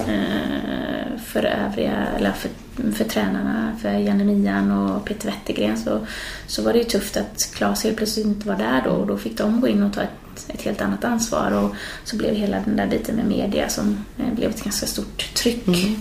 [0.00, 2.50] eh, för övriga, eller för,
[2.92, 6.06] för tränarna, för Janne Mian och Peter Wettergren så,
[6.46, 9.16] så var det ju tufft att Claes helt plötsligt inte var där då och då
[9.16, 10.10] fick de gå in och ta ett,
[10.48, 11.74] ett helt annat ansvar och
[12.04, 15.96] så blev hela den där biten med media som blev ett ganska stort tryck mm.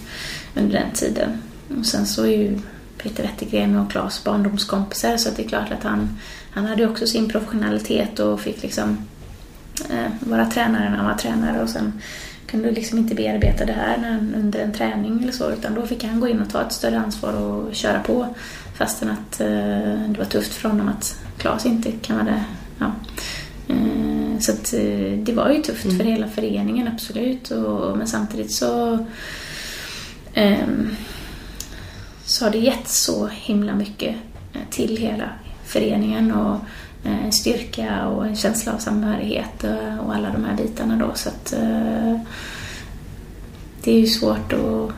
[0.56, 1.42] under den tiden.
[1.80, 2.60] Och sen så är ju
[2.98, 6.18] Peter Wettergren och Claes barndomskompisar så det är klart att han,
[6.52, 8.98] han hade också sin professionalitet och fick liksom
[9.90, 12.02] eh, vara tränare när han var tränare och sen
[12.48, 16.20] kunde liksom inte bearbeta det här under en träning eller så utan då fick han
[16.20, 18.36] gå in och ta ett större ansvar och köra på
[18.74, 19.48] fastän att eh,
[20.08, 22.44] det var tufft för honom att Claes inte kan vara det.
[22.80, 22.92] Ja.
[23.68, 25.98] Eh, så att, eh, det var ju tufft mm.
[25.98, 29.06] för hela föreningen absolut och, men samtidigt så
[30.34, 30.96] ehm,
[32.26, 34.16] så har det gett så himla mycket
[34.54, 35.30] eh, till hela
[35.66, 36.56] föreningen och
[37.04, 39.64] eh, styrka och en känsla av samhörighet
[40.02, 41.12] och alla de här bitarna då.
[41.16, 41.54] Så att
[43.84, 44.92] det är ju svårt att,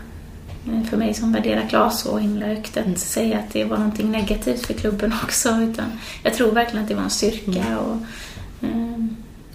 [0.90, 2.98] för mig som värderar Klas så himla högt att mm.
[2.98, 5.50] säga att det var någonting negativt för klubben också.
[5.50, 5.86] Utan
[6.24, 7.66] jag tror verkligen att det var en styrka.
[7.66, 7.78] Mm.
[7.78, 7.98] Och,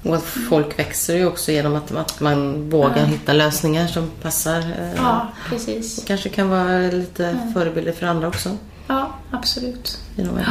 [0.05, 3.05] och att folk växer ju också genom att, att man vågar ja.
[3.05, 4.59] hitta lösningar som passar.
[4.59, 5.99] Eh, ja, precis.
[5.99, 7.53] Och kanske kan vara lite ja.
[7.53, 8.57] förebilder för andra också.
[8.87, 9.99] Ja, absolut.
[10.17, 10.45] Genom ja.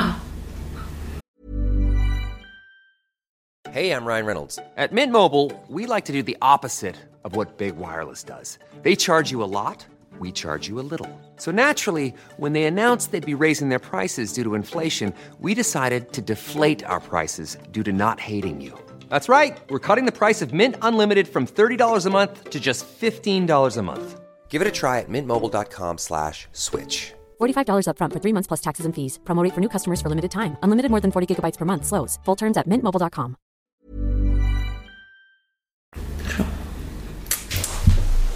[3.71, 4.59] Hej, jag Ryan Reynolds.
[4.89, 8.59] På Mint Mobile, we like to do the opposite of what Big Wireless does.
[8.83, 9.87] They charge you a lot,
[10.19, 11.09] we charge you a little.
[11.37, 16.13] So naturally, when they announced they'd be raising their prices due to inflation, we decided
[16.13, 18.82] to deflate our prices due to not hating you.
[19.13, 19.55] That's right.
[19.69, 23.81] We're cutting the price of Mint Unlimited from $30 a month to just $15 a
[23.83, 24.19] month.
[24.49, 27.13] Give it a try at mintmobile.com slash switch.
[27.39, 29.19] $45 up front for three months plus taxes and fees.
[29.23, 30.57] Promo for new customers for limited time.
[30.63, 31.85] Unlimited more than 40 gigabytes per month.
[31.85, 32.19] Slows.
[32.25, 33.35] Full terms at mintmobile.com.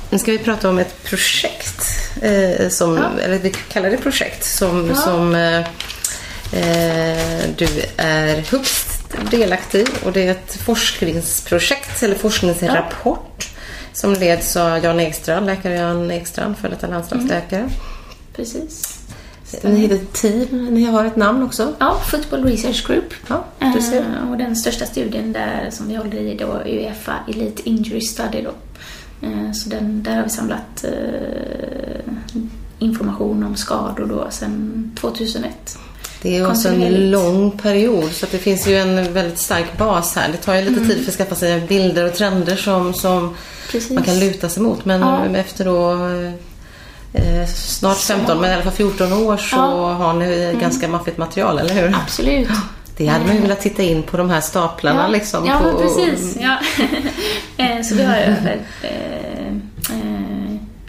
[0.10, 1.82] Nu ska vi prata om ett projekt.
[2.22, 3.20] Eh, som, ja.
[3.20, 4.44] Eller vi kallar det projekt.
[4.44, 4.96] Som, ja.
[4.96, 5.60] som eh,
[6.54, 7.68] eh du
[7.98, 8.87] är högst
[9.32, 13.60] delaktig och det är ett forskningsprojekt eller forskningsrapport ja.
[13.94, 17.60] som leds av Jan Ekstrand, läkare Jan Ekstrand, för detta landslagsläkare.
[17.60, 17.72] Mm.
[18.36, 18.98] Precis.
[19.62, 21.74] Ni heter team, ni har ett namn också?
[21.80, 23.14] Ja, Football Research Group.
[23.28, 23.44] Ja.
[23.62, 28.02] Uh, och den största studien där som vi håller i då är Uefa Elite Injury
[28.02, 28.54] Study då.
[29.28, 32.42] Uh, så den, där har vi samlat uh,
[32.80, 35.78] information om skador då sedan 2001.
[36.22, 40.32] Det är också en lång period så det finns ju en väldigt stark bas här.
[40.32, 40.88] Det tar ju lite mm.
[40.90, 43.36] tid för att skaffa sig bilder och trender som, som
[43.90, 44.86] man kan luta sig mot.
[44.86, 45.26] Men ja.
[45.26, 45.92] efter då
[47.14, 49.94] eh, snart 15 men i alla fall 14 år så ja.
[49.94, 50.60] har ni mm.
[50.60, 51.96] ganska maffigt material, eller hur?
[52.04, 52.50] Absolut.
[52.98, 55.08] Det hade man ju velat titta in på de här staplarna ja.
[55.08, 55.46] liksom.
[55.46, 55.80] Ja, på...
[55.80, 56.38] precis.
[56.42, 56.58] Ja.
[57.60, 59.54] Eh, så vi har över eh, eh,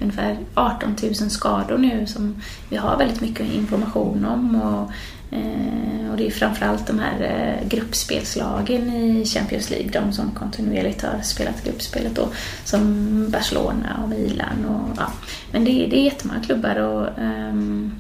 [0.09, 4.63] ungefär 18 000 skador nu som vi har väldigt mycket information om.
[4.63, 4.93] Och
[5.31, 11.03] Eh, och det är framförallt de här eh, gruppspelslagen i Champions League, de som kontinuerligt
[11.03, 12.29] har spelat gruppspelet då,
[12.65, 15.13] som Barcelona och Milan och ja.
[15.53, 17.93] Men det, det är jättemånga klubbar och, ehm,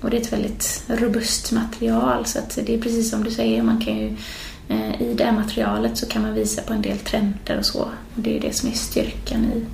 [0.00, 3.62] och det är ett väldigt robust material så att det är precis som du säger,
[3.62, 4.16] man kan ju
[4.68, 7.80] eh, i det här materialet så kan man visa på en del trender och så.
[7.80, 7.90] Och
[8.22, 9.66] det är det som är styrkan i,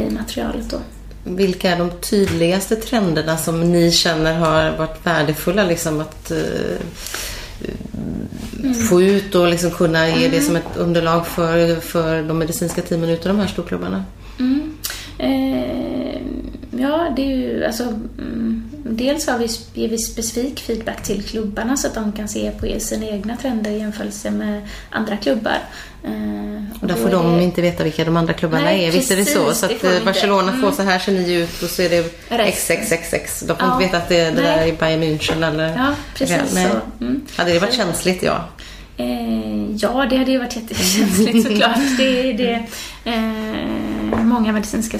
[0.00, 0.78] i materialet då.
[1.24, 6.78] Vilka är de tydligaste trenderna som ni känner har varit värdefulla liksom att uh,
[8.64, 8.74] mm.
[8.74, 10.30] få ut och liksom kunna ge mm.
[10.30, 14.04] det som ett underlag för, för de medicinska teamen utav de här storklubbarna?
[14.38, 14.78] Mm.
[15.18, 16.20] Eh,
[16.80, 21.76] ja, det är ju alltså mm, Dels har vi, ger vi specifik feedback till klubbarna
[21.76, 25.58] så att de kan se på sina egna trender i jämförelse med andra klubbar.
[26.04, 27.42] Eh, och där får de det...
[27.42, 28.92] inte veta vilka de andra klubbarna Nej, är.
[28.92, 29.54] Visst är det så?
[29.54, 30.60] Så att eh, Barcelona mm.
[30.60, 33.40] får så här ser ni ut och så är det XXXX.
[33.40, 33.72] De får ja.
[33.72, 35.76] inte veta att det, det där är Bayern München eller...
[35.76, 36.66] Ja, precis Nej.
[36.70, 37.04] så.
[37.04, 37.26] Mm.
[37.36, 38.22] Hade det varit känsligt?
[38.22, 38.48] Ja.
[38.96, 41.78] Eh, ja, det hade ju varit jättekänsligt såklart.
[41.98, 42.66] det, det,
[43.04, 44.98] eh, många medicinska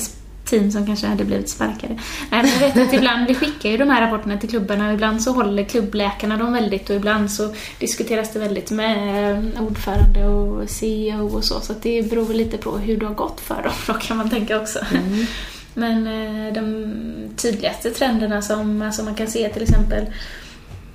[0.50, 1.98] team som kanske hade blivit sparkade.
[2.30, 4.94] Nej, men jag vet att ibland, vi skickar ju de här rapporterna till klubbarna och
[4.94, 10.70] ibland så håller klubbläkarna dem väldigt och ibland så diskuteras det väldigt med ordförande och
[10.70, 11.60] CEO och så.
[11.60, 14.60] Så det beror lite på hur det har gått för dem då kan man tänka
[14.60, 14.78] också.
[14.94, 15.26] Mm.
[15.74, 16.94] Men eh, de
[17.36, 20.06] tydligaste trenderna som alltså man kan se till exempel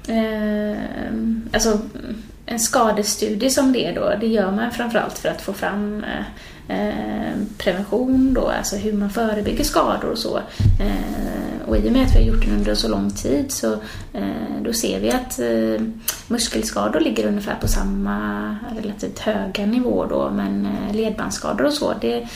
[0.07, 0.77] eh,
[1.53, 1.79] alltså
[2.45, 6.25] en skadestudie som det då, det gör man framförallt för att få fram eh, Eh,
[6.67, 10.37] Eh, prevention då, alltså hur man förebygger skador och så.
[10.79, 13.73] Eh, och i och med att vi har gjort det under så lång tid så
[14.13, 15.39] eh, då ser vi att
[16.27, 22.27] muskelskador ligger ungefär på samma relativt höga nivå då men ledbandsskador och så det,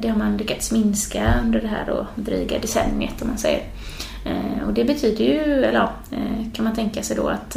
[0.00, 3.62] det har man lyckats minska under det här då dryga decenniet om man säger.
[4.66, 5.92] Och det betyder ju, eller ja,
[6.54, 7.56] kan man tänka sig då att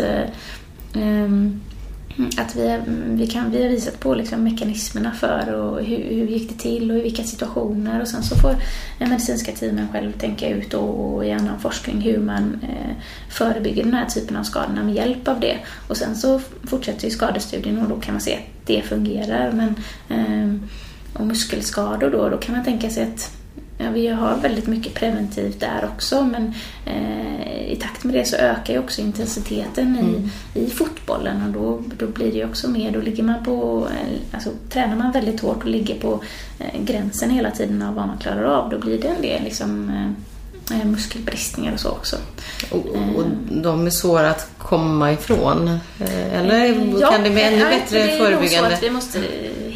[0.94, 1.62] ehm,
[2.20, 2.32] Mm.
[2.38, 6.28] att vi, mm, vi, kan, vi har visat på liksom mekanismerna för och hur, hur
[6.28, 8.56] gick det till och i vilka situationer och sen så får
[9.00, 12.96] den medicinska teamen själv tänka ut och, i annan forskning hur man eh,
[13.30, 15.58] förebygger den här typen av skadorna med hjälp av det.
[15.88, 19.52] Och sen så fortsätter ju skadestudien och då kan man se att det fungerar.
[19.52, 19.76] Men,
[20.10, 20.62] eh,
[21.14, 23.39] och muskelskador då, då kan man tänka sig att
[23.82, 26.54] Ja, vi har väldigt mycket preventivt där också men
[26.86, 30.30] eh, i takt med det så ökar ju också intensiteten mm.
[30.54, 33.88] i, i fotbollen och då, då blir det ju också mer, då ligger man på,
[33.92, 36.24] eh, alltså tränar man väldigt hårt och ligger på
[36.60, 39.90] eh, gränsen hela tiden av vad man klarar av, då blir det en del liksom
[39.90, 40.30] eh,
[40.72, 42.16] Eh, muskelbristningar och så också.
[42.72, 45.68] Och, och de är svåra att komma ifrån?
[46.00, 46.66] Eh, eller
[47.02, 48.70] ja, kan det bli ännu bättre det är förebyggande?
[48.70, 49.20] så att vi måste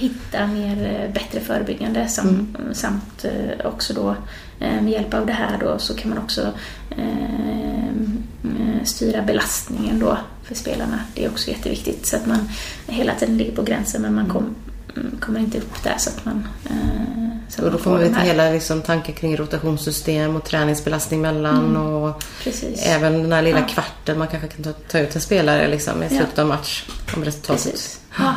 [0.03, 2.73] hitta mer bättre förebyggande sam, mm.
[2.73, 3.25] samt
[3.63, 4.15] också då
[4.59, 6.51] med hjälp av det här då så kan man också
[6.89, 10.99] eh, styra belastningen då för spelarna.
[11.15, 12.49] Det är också jätteviktigt så att man
[12.87, 14.55] hela tiden ligger på gränsen men man kom,
[14.95, 18.49] mm, kommer inte upp där så att man eh, och då kommer vi till hela
[18.49, 21.81] liksom, tanken kring rotationssystem och träningsbelastning mellan mm.
[21.81, 22.85] och Precis.
[22.85, 23.65] även den här lilla ja.
[23.67, 26.85] kvarten man kanske kan ta, ta ut en spelare liksom, i slutet av match
[27.15, 27.99] om resultatet.
[28.17, 28.33] Ja.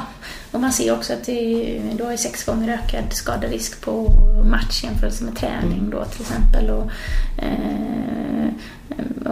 [0.52, 4.10] Och man ser också att det är, då är sex gånger ökad skaderisk på
[4.50, 6.70] match jämfört med träning då till exempel.
[6.70, 6.90] Och,
[7.38, 8.48] eh,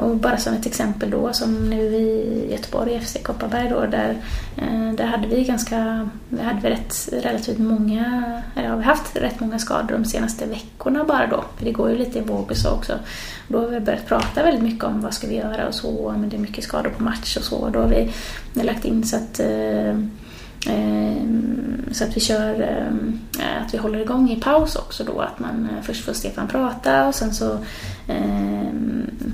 [0.01, 4.17] och bara som ett exempel då, som nu i Göteborg, FC Kopparberg då, där,
[4.57, 8.23] eh, där hade vi ganska, vi hade vi rätt, relativt många,
[8.57, 11.91] eller har vi haft rätt många skador de senaste veckorna bara då, för det går
[11.91, 12.93] ju lite i vågor så också.
[13.49, 16.29] Då har vi börjat prata väldigt mycket om vad ska vi göra och så, men
[16.29, 17.69] det är mycket skador på match och så.
[17.69, 18.11] Då har vi
[18.63, 19.99] lagt in så att eh,
[21.95, 23.21] så att vi kör, ehm,
[23.67, 27.09] att vi håller igång i paus också då, att man eh, först får Stefan prata
[27.09, 27.53] och sen så
[28.09, 28.69] eh,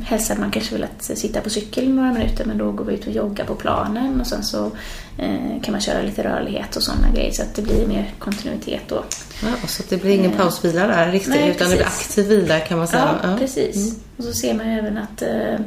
[0.03, 3.07] helst hade man kanske velat sitta på cykel några minuter men då går vi ut
[3.07, 4.70] och joggar på planen och sen så
[5.18, 8.83] eh, kan man köra lite rörlighet och sådana grejer så att det blir mer kontinuitet
[8.89, 9.05] då.
[9.43, 11.70] Ja, så det blir ingen pausvila där riktigt Nej, utan precis.
[11.70, 13.18] det blir aktiv vila kan man säga.
[13.22, 13.76] Ja, precis.
[13.76, 14.01] Mm.
[14.16, 15.61] Och så ser man ju även att eh, Eh,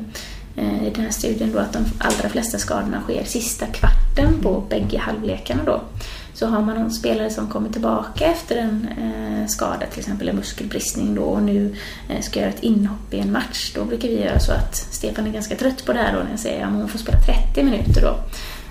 [0.56, 4.98] i den här studien då att de allra flesta skadorna sker sista kvarten på bägge
[4.98, 5.82] halvlekarna då.
[6.34, 10.36] Så har man någon spelare som kommer tillbaka efter en eh, skada, till exempel en
[10.36, 11.76] muskelbristning då och nu
[12.10, 15.28] eh, ska göra ett inhopp i en match, då brukar vi göra så att Stefan
[15.28, 17.64] är ganska trött på det här då när jag säger att hon får spela 30
[17.64, 18.16] minuter då.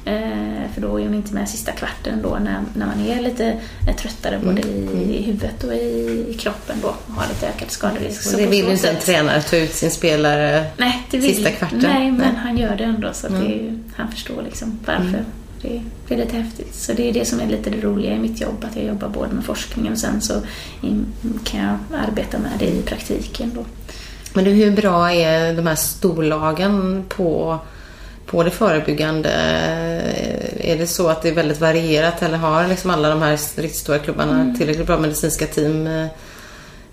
[0.05, 3.57] Eh, för då är hon inte med sista kvarten då när, när man är lite
[3.99, 5.11] tröttare både i, mm.
[5.11, 8.23] i huvudet och i, i, kroppen då och har lite ökad skaderisk.
[8.23, 11.79] Så det vill inte en tränare ta ut sin spelare nej, det vill, sista kvarten?
[11.79, 12.43] Nej, men nej.
[12.43, 13.49] han gör det ändå så att mm.
[13.49, 15.03] det, han förstår liksom varför.
[15.03, 15.25] Mm.
[15.63, 16.75] Det, det, är lite häftigt.
[16.75, 19.09] Så det är det som är lite det roliga i mitt jobb, att jag jobbar
[19.09, 20.35] både med forskningen och sen så
[21.45, 21.79] kan jag
[22.09, 23.65] arbeta med det i praktiken då.
[24.35, 27.59] Men du, hur bra är de här storlagen på
[28.27, 29.31] på det förebyggande?
[30.61, 33.81] Är det så att det är väldigt varierat eller har liksom alla de här riktigt
[33.81, 34.57] stora klubbarna mm.
[34.57, 35.89] tillräckligt bra medicinska team?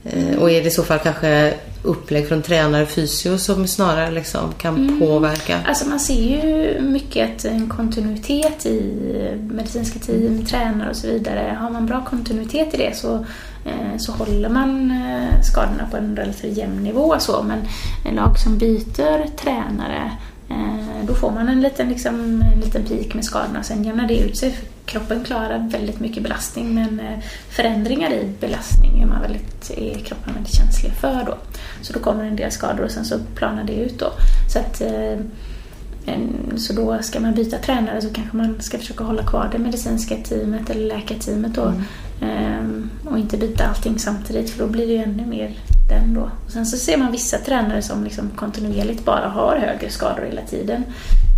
[0.04, 0.40] Mm.
[0.40, 1.54] Och är det i så fall kanske
[1.84, 5.00] upplägg från tränare och fysio som snarare liksom kan mm.
[5.00, 5.60] påverka?
[5.66, 8.82] Alltså man ser ju mycket en kontinuitet i
[9.52, 10.46] medicinska team, mm.
[10.46, 11.58] tränare och så vidare.
[11.60, 13.26] Har man bra kontinuitet i det så,
[13.66, 14.94] eh, så håller man
[15.44, 17.16] skadorna på en relativt jämn nivå.
[17.20, 17.44] Så.
[17.44, 17.60] Men
[18.06, 20.29] en lag som byter tränare Eh,
[21.10, 24.38] då får man en liten, liksom, en liten peak med skadorna sen jämnar det ut
[24.38, 24.58] sig.
[24.86, 27.20] Kroppen klarar väldigt mycket belastning men eh,
[27.50, 31.38] förändringar i belastning är, man väldigt, är kroppen väldigt känslig för då.
[31.82, 34.12] Så då kommer en del skador och sen så planar det ut då.
[34.54, 35.20] Så, att, eh,
[36.58, 40.16] så då ska man byta tränare så kanske man ska försöka hålla kvar det medicinska
[40.16, 41.74] teamet eller läkarteamet då.
[42.22, 42.90] Mm.
[43.06, 45.56] Och inte byta allting samtidigt för då blir det ju ännu mer
[45.90, 46.32] den då.
[46.46, 50.42] Och sen så ser man vissa tränare som liksom kontinuerligt bara har högre skador hela
[50.42, 50.84] tiden.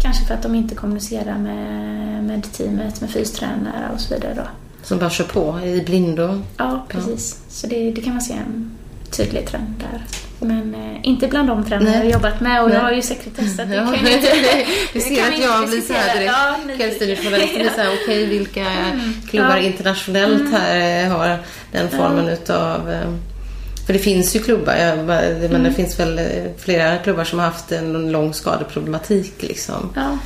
[0.04, 4.44] Kanske för att de inte kommunicerar med, med teamet, med fystränare och så vidare då.
[4.84, 6.42] Som bara kör på i blindo?
[6.58, 7.38] Ja, precis.
[7.40, 7.52] Ja.
[7.54, 8.72] Så det, det, kan man se en,
[9.12, 10.02] tydlig trend där.
[10.40, 12.78] Men eh, inte bland de trender jag har jobbat med och Nej.
[12.78, 13.68] jag har ju sekretessat.
[13.70, 13.86] Ja.
[13.86, 16.34] kan jag inte- Du ser att jag blir så här direkt.
[16.34, 18.66] Ja, här, okej vilka
[19.30, 19.58] klubbar Ja.
[19.58, 19.66] Mm.
[19.72, 21.38] internationellt här eh, har
[21.72, 23.10] den formen utav eh,
[23.92, 25.64] för det finns ju klubbar, jag, men Mm.
[25.64, 26.26] det finns väl eh,
[26.58, 29.90] flera klubbar som har haft en lång skadeproblematik liksom.
[29.96, 30.18] Ja.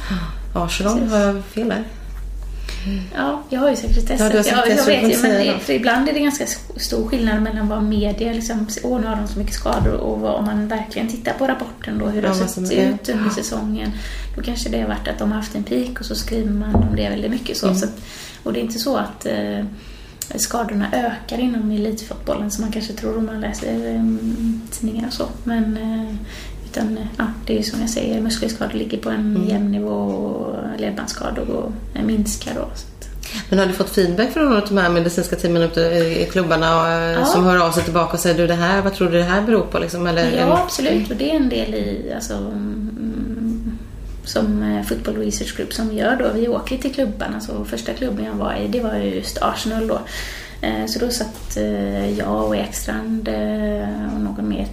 [0.53, 1.11] Arsenal, Precis.
[1.11, 1.84] har jag fel där?
[3.16, 4.20] Ja, jag har ju sekretess.
[4.20, 6.45] Ja, jag, jag vet ju, men det, för ibland är det ganska
[6.78, 10.36] stor skillnad mellan vad media liksom, åh nu har de så mycket skador och vad,
[10.36, 13.91] om man verkligen tittar på rapporten då hur det Ja, har sett ut under säsongen.
[14.36, 16.76] Då kanske det har varit att de har haft en peak och så skriver man
[16.76, 17.76] om det väldigt mycket Mm.
[17.76, 17.80] så.
[17.82, 18.01] så att,
[18.43, 19.66] och det är inte så att eh,
[20.36, 24.04] skadorna ökar inom elitfotbollen som man kanske tror om man läser eh,
[24.72, 25.26] tidningar och så.
[25.44, 26.16] Men eh,
[26.72, 29.50] utan, eh, ja, det är ju som jag säger, muskelskador ligger på en Mm.
[29.50, 32.68] jämn nivå och ledbandsskador och, eh, minskar då.
[33.50, 36.94] Men har du fått feedback från någon av de här medicinska teamen ute i klubbarna
[36.96, 37.26] eh, Ja.
[37.26, 39.42] som hör av sig tillbaka och säger du det här, vad tror du det här
[39.42, 40.08] beror på liksom?
[40.08, 41.12] Eller, Ja, absolut.
[41.12, 43.35] Och det är en del i, alltså, mm,
[44.26, 46.32] som eh, Football Research Group som vi gör då.
[46.34, 47.40] Vi åker till klubbarna.
[47.40, 50.00] Så första klubben jag var i, det var just Arsenal då.
[50.62, 53.30] Eh, så då satt eh, jag och Ekstrand
[54.16, 54.68] och någon mer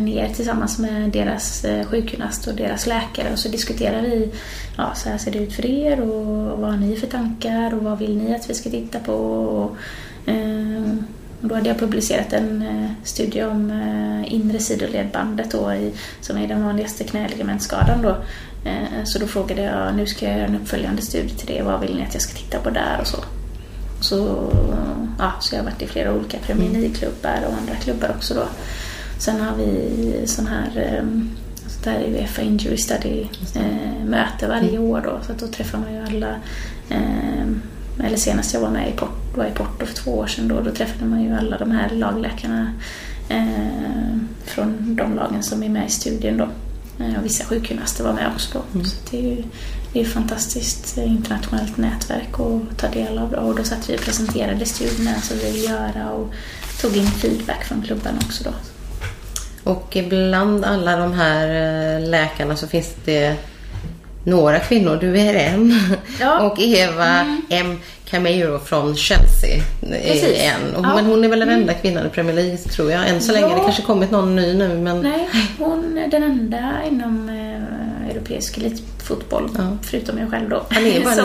[0.00, 4.30] ner tillsammans med deras sjukgymnast och deras läkare och så diskuterar vi,
[4.76, 7.82] ja så här ser det ut för er och vad har ni för tankar och
[7.82, 9.76] vad vill ni att vi ska titta på och,
[11.42, 12.64] och då hade jag publicerat en
[13.04, 13.70] studie om
[14.26, 18.16] inre sidoledbandet då i, som är den vanligaste knäligamentskadan då.
[18.64, 21.80] Eh, så då frågade jag, nu ska jag göra en uppföljande studie till det, vad
[21.80, 23.18] vill ni att jag ska titta på där och så.
[24.00, 24.50] Så,
[25.18, 28.44] ja, så jag har varit i flera olika Premier League-klubbar och andra klubbar också då.
[29.18, 31.30] Sen har vi sån här um,
[31.66, 35.20] sånt här Uefa Injury Study eh, möte varje år då.
[35.26, 36.34] Så att då träffar man ju alla.
[36.88, 37.46] Eh,
[38.06, 40.60] eller senast jag var med i Porto, var i Porto för två år sedan då.
[40.60, 42.72] Då träffade man ju alla de här lagläkarna
[43.28, 46.48] eh, från de lagen som är med i studien då.
[47.02, 48.84] Eh, och vissa sjukgymnaster var med också då.
[48.84, 49.42] Så det är ju
[49.92, 53.32] det är ett fantastiskt internationellt nätverk att ta del av.
[53.32, 56.32] Och då satt vi och presenterade studierna som vi vill göra och
[56.80, 58.50] tog in feedback från klubben också då.
[59.70, 63.36] Och bland alla de här eh, läkarna så finns det
[64.24, 64.98] några kvinnor.
[65.00, 65.80] Du är en.
[66.20, 66.34] Ja.
[66.34, 66.46] Mm.
[66.50, 67.78] Och Eva M.
[68.12, 70.38] Camero från Chelsea Precis.
[70.40, 70.74] en.
[70.74, 70.90] Och, Ja.
[70.90, 70.94] Mm.
[70.96, 73.08] Men hon är väl den enda kvinnan i Premier League tror jag.
[73.08, 73.46] Än så länge.
[73.46, 73.54] Ja.
[73.54, 74.78] Det kanske kommit någon ny nu.
[74.78, 79.76] Men Nej, hon är den enda inom eh, europeisk elitfotboll, Ja.
[79.82, 80.66] förutom jag själv då.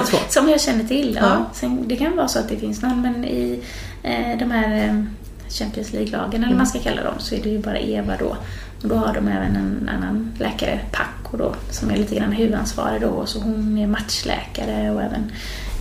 [0.06, 1.20] Som, som jag känner till.
[1.22, 1.46] Ja.
[1.54, 3.60] Sen, det kan vara så att det finns någon, men i
[4.04, 5.04] eh, de här eh,
[5.50, 6.58] Champions League-lagen, eller Mm.
[6.58, 8.38] man ska kalla dem, så är det ju bara Eva då.
[8.84, 13.02] Och då har de även en annan läkare, Paco då, som är lite grann huvudansvarig
[13.02, 13.26] då.
[13.26, 15.32] Så hon är matchläkare och även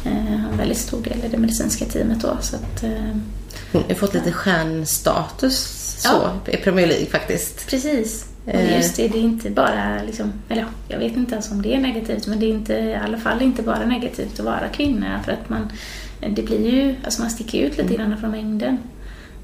[0.06, 2.36] en väldigt stor del i det medicinska teamet då.
[2.40, 2.90] Så att, eh,
[3.72, 5.58] hon har fått lite stjärnstatus
[6.02, 6.08] så,
[6.44, 6.52] Ja.
[6.52, 7.66] i Premier League faktiskt.
[7.70, 8.26] Precis.
[8.46, 8.76] Och Eh.
[8.76, 11.74] just det, det är inte bara liksom, eller ja, jag vet inte ens om det
[11.74, 15.20] är negativt, men det är inte, i alla fall inte bara negativt att vara kvinna
[15.24, 15.72] för att man,
[16.34, 18.78] det blir ju, alltså man sticker ut lite grann från mängden.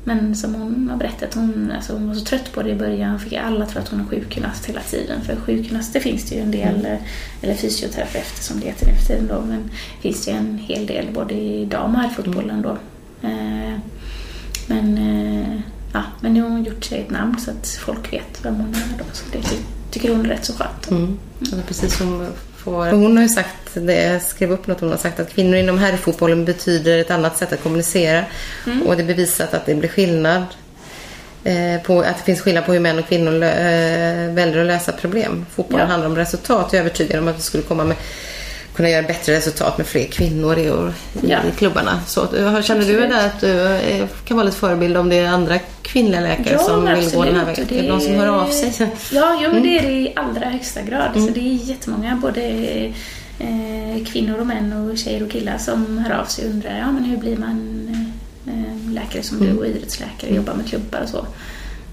[0.05, 3.19] Men som hon har berättat, hon, alltså hon var så trött på det i början,
[3.21, 5.21] fick alla tro att hon är sjukgymnast hela tiden.
[5.25, 6.87] För sjukgymnaster finns det ju en del,
[7.43, 10.87] eller fysioterapeuter som det heter nu för tiden då, men finns det ju en hel
[10.87, 12.71] del både i dam och herrfotbollen då.
[13.23, 13.79] Eh,
[14.67, 15.61] men, eh,
[15.93, 18.69] ja, men nu har hon gjort sig ett namn så att folk vet vem hon
[18.75, 19.05] är då.
[19.13, 19.57] Så det ty-
[19.91, 20.91] tycker hon är rätt så skönt.
[20.91, 21.19] Mm.
[21.41, 22.27] Alltså precis som
[22.65, 22.87] får...
[22.87, 25.79] Hon har ju sagt, det, jag skrev upp något hon har sagt, att kvinnor inom
[25.79, 28.25] herrfotbollen betyder ett annat sätt att kommunicera.
[28.67, 28.83] Mm.
[28.83, 30.45] Och det är bevisat att det blir skillnad.
[31.45, 34.67] Eh, på, att det finns skillnad på hur män och kvinnor lö, eh, väljer att
[34.67, 35.47] lösa problem.
[35.55, 35.91] Fotbollen Ja.
[35.91, 36.69] handlar om resultat.
[36.73, 37.97] Jag är övertygad om att vi skulle komma med,
[38.83, 40.71] kunna göra bättre resultat med fler kvinnor i, i,
[41.31, 41.39] Ja.
[41.49, 42.01] i klubbarna.
[42.07, 43.11] Så, eh, känner du Absolut.
[43.11, 46.85] där att du eh, kan vara lite förebild om det är andra kvinnliga läkare som
[46.85, 47.73] men vill gå den här absolut.
[47.73, 47.73] vägen?
[47.73, 48.73] Och Är det någon som hör av sig?
[48.79, 48.91] Mm.
[49.13, 51.11] Ja, jo, men det är det i allra högsta grad.
[51.15, 52.43] Så det är jättemånga, både
[53.39, 56.93] eh, kvinnor och män och tjejer och killar som hör av sig och undrar ja,
[56.93, 57.89] men hur blir man
[58.47, 59.53] eh, läkare som Mm.
[59.55, 61.27] du och idrottsläkare och jobbar med klubbar och så.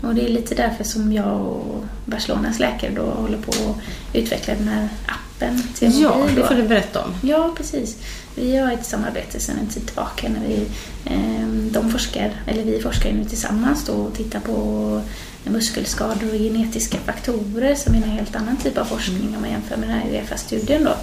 [0.02, 3.78] Och det är lite därför som jag och Barcelonas läkare då håller på att
[4.14, 7.14] utveckla den här appen till Ja, det får du berätta om.
[7.22, 7.98] Ja, precis.
[8.36, 10.68] Vi har ett samarbete sedan en tid tillbaka när vi,
[11.06, 15.02] eh, de forskar, eller vi forskar nu tillsammans då och tittar på
[15.44, 19.78] muskelskador och genetiska faktorer som är en helt annan typ av forskning om man jämför
[19.78, 20.96] med den här Uefa-studien då.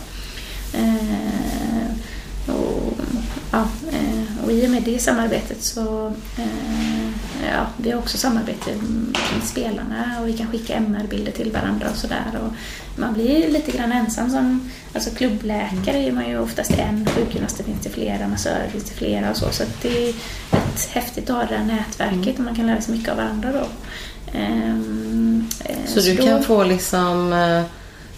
[0.79, 1.91] Eh,
[2.55, 2.99] och,
[3.51, 6.13] ja, eh, och i och med det samarbetet så
[7.53, 8.71] ja, vi har också samarbete
[9.35, 12.25] med spelarna och vi kan skicka MR-bilder till varandra och sådär.
[12.97, 17.81] Man blir lite grann ensam som alltså klubbläkare är man ju oftast en, sjukgymnaster finns
[17.83, 19.51] det flera, massörer finns det flera och så.
[19.51, 20.15] Så det är
[20.51, 23.53] rätt häftigt att ha det här nätverket och man kan lära sig mycket av varandra
[23.53, 23.67] då.
[25.87, 26.27] Så, så, du då...
[26.27, 27.33] kan få liksom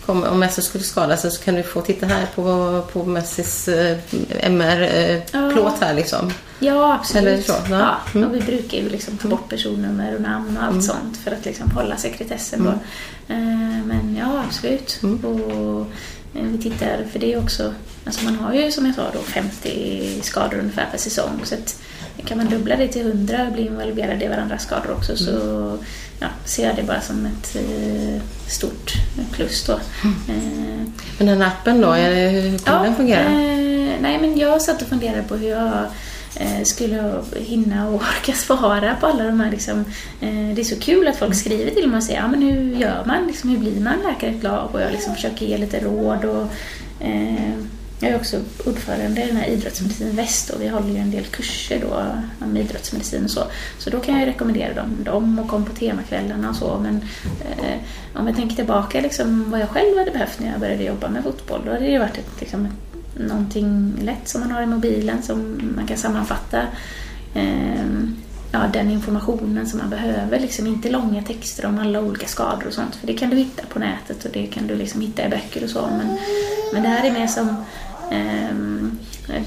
[0.09, 3.69] eh, om Messi skulle skada sig så kan du få titta här på, på Messis
[3.69, 3.99] eh,
[4.41, 6.33] MR-plåt eh, här liksom.
[6.59, 7.27] Ja, absolut.
[7.27, 7.79] Eller så, ja.
[7.79, 8.29] ja mm.
[8.29, 10.83] och vi brukar ju liksom ta bort personnummer och namn och allt mm.
[10.83, 12.61] sånt för att liksom hålla sekretessen.
[12.61, 12.79] Mm.
[13.29, 15.01] Eh, men ja, absolut.
[15.03, 15.25] Mm.
[15.25, 15.81] Och
[16.35, 19.19] eh, vi tittar, för det är också, alltså man har ju som jag sa då
[19.19, 21.41] 50 skador ungefär per säsong.
[21.45, 21.81] Så att
[22.25, 25.79] kan man dubbla det till 100 och bli involverad i varandras skador också så mm.
[26.19, 28.93] Ja, ser jag det bara som ett eh, stort
[29.33, 29.81] plus då.
[30.05, 30.17] Mm.
[30.29, 30.89] Eh,
[31.19, 33.25] men den appen då, är det, hur kommer ja, den fungera?
[33.25, 35.87] Eh, nej men jag satt och funderade på hur jag
[36.37, 39.85] eh, skulle hinna och orka svara på alla de här liksom,
[40.21, 42.77] eh, Det är så kul att folk skriver till mig och säger ja, men hur
[42.77, 44.69] gör man, liksom, hur blir man läkare ett lag?
[44.73, 46.47] Och jag liksom försöker ge lite råd och
[47.07, 47.55] eh,
[48.01, 51.25] jag är också ordförande i den här idrottsmedicin väst och vi håller ju en del
[51.25, 52.05] kurser då
[52.45, 53.43] om idrottsmedicin och så.
[53.79, 56.79] Så då kan jag rekommendera dem, dem och kom på temakvällarna och så.
[56.79, 56.97] Men
[57.41, 57.79] eh,
[58.15, 61.23] om jag tänker tillbaka liksom vad jag själv hade behövt när jag började jobba med
[61.23, 64.67] fotboll, då hade det ju varit ett, liksom, ett, någonting lätt som man har i
[64.67, 66.63] mobilen som man kan sammanfatta.
[67.35, 67.85] Eh,
[68.53, 70.41] ja, den informationen som man behöver.
[70.41, 72.97] Liksom inte långa texter om alla olika skador och sånt.
[72.97, 75.65] För det kan du hitta på nätet och det kan du liksom hitta i böcker
[75.65, 75.87] och så.
[75.87, 76.19] Men,
[76.73, 77.65] men det här är mer som
[78.11, 78.99] Ehm,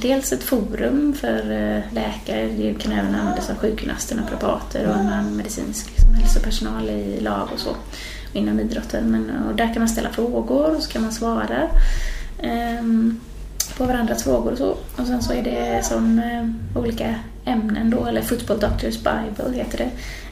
[0.02, 5.36] dels ett forum för eh, läkare, det kan även användas av sjukgymnaster, naprapater och annan
[5.36, 7.76] medicinsk liksom, hälsopersonal i lag och så
[8.34, 9.12] inom idrotten.
[9.12, 11.68] Men, eh, och där kan man ställa frågor och så kan man svara
[12.80, 13.20] um,
[13.78, 14.70] på varandras frågor och så.
[14.70, 19.78] Och sen så är det som eh, olika ämnen då, eller Football Doctors Bible heter
[19.78, 19.92] det.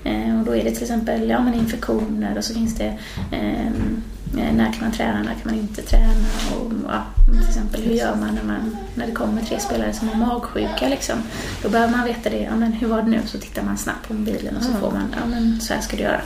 [0.09, 2.97] Ehm, och då är det till exempel ja, men infektioner och så finns det
[3.31, 4.03] um,
[4.33, 6.25] när kan man träna, när kan man inte träna?
[6.55, 7.03] Och, ja,
[7.39, 10.87] till exempel hur gör man när, man när det kommer tre spelare som har magsjuka?
[10.89, 11.15] Liksom?
[11.63, 12.39] Då behöver man veta det.
[12.39, 13.19] Ja, men hur var det nu?
[13.25, 15.97] Så tittar man snabbt på mobilen och så får man, ja men så här ska
[15.97, 16.21] du göra.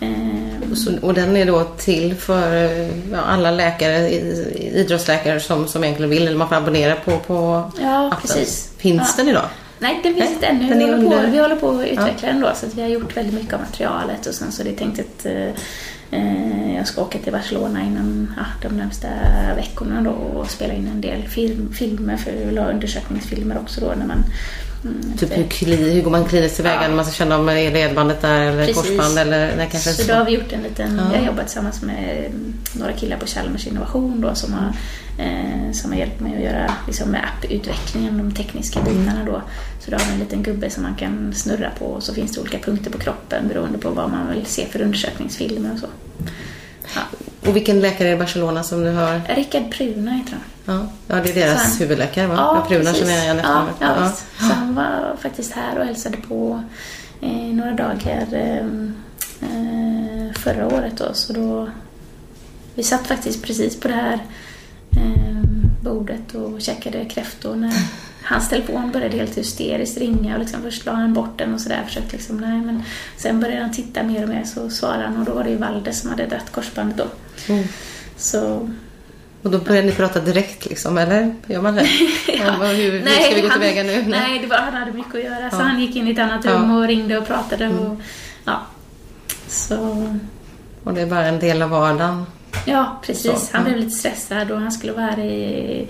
[0.00, 2.64] Eh, och, så, och den är då till för
[3.12, 4.10] ja, alla läkare,
[4.58, 8.20] idrottsläkare som, som egentligen vill, eller man får abonnera på, på ja, appen.
[8.20, 8.70] Precis.
[8.76, 9.22] Finns ja.
[9.22, 9.48] den idag?
[9.78, 10.74] Nej, den finns inte ännu.
[10.74, 12.32] Vi håller, på, vi håller på att utveckla ja.
[12.32, 14.72] den då, så vi har gjort väldigt mycket av materialet och sen så är det
[14.72, 15.54] tänkt ett Eh,
[16.76, 19.08] jag ska åka till Barcelona inom ja, de närmsta
[19.56, 23.80] veckorna då och spela in en del film, filmer, för vi vill ha undersökningsfilmer också
[23.80, 24.24] då när man
[24.84, 26.88] Mm, typ hur, hur går man kliniskt tillväga ja.
[26.88, 28.82] när man ska känna om det är ledbandet där eller Precis.
[28.82, 30.02] korsband eller nej, kanske så.
[30.02, 31.12] så då har vi gjort en liten, ja.
[31.12, 32.32] jag har jobbat tillsammans med
[32.72, 34.72] några killar på Chalmers Innovation då som har,
[35.24, 38.92] eh, som har hjälpt mig att göra liksom, med apputvecklingen, de tekniska mm.
[38.92, 39.42] bitarna då.
[39.88, 42.32] Så då har vi en liten gubbe som man kan snurra på och så finns
[42.32, 45.86] det olika punkter på kroppen beroende på vad man vill se för undersökningsfilmer och så.
[46.94, 47.00] Ja.
[47.48, 49.20] Och vilken läkare i Barcelona som du har?
[49.36, 50.76] Rickard Pruna heter han.
[50.76, 52.34] Ja, ja det är deras han, huvudläkare va?
[52.36, 54.12] Ja, Pruna känner jag igen ja, ja, ja.
[54.38, 56.62] Så han var faktiskt här och hälsade på
[57.20, 58.66] eh, några dagar eh,
[59.40, 61.14] eh, förra året då.
[61.14, 61.70] Så då
[62.74, 64.18] vi satt faktiskt precis på det här
[64.90, 65.42] eh,
[65.82, 67.72] bordet och käkade kräftor när
[68.28, 71.82] hans telefon började helt hysteriskt ringa och liksom först la han bort den och sådär.
[71.86, 72.82] Försökte liksom, nej men
[73.16, 75.56] sen började han titta mer och mer så svarade han och då var det ju
[75.56, 77.06] Valde som hade dragit korsbandet då.
[77.52, 77.64] Mm.
[78.16, 78.70] Så
[79.42, 81.34] och då började ni prata direkt liksom, eller?
[81.46, 81.82] Gör man det?
[82.26, 82.52] ja.
[82.52, 84.04] Hur, hur nej, ska vi gå tillväga nu?
[84.06, 85.40] Nej, det var, han hade mycket att göra.
[85.40, 85.50] Ja.
[85.50, 87.64] Så han gick in i ett annat rum och ringde och pratade.
[87.64, 87.78] Mm.
[87.78, 88.00] Och,
[88.44, 88.60] ja.
[89.46, 90.08] Så...
[90.84, 92.26] och det är bara en del av vardagen?
[92.66, 93.48] Ja, precis.
[93.50, 95.88] Så, han blev lite stressad och han skulle vara här i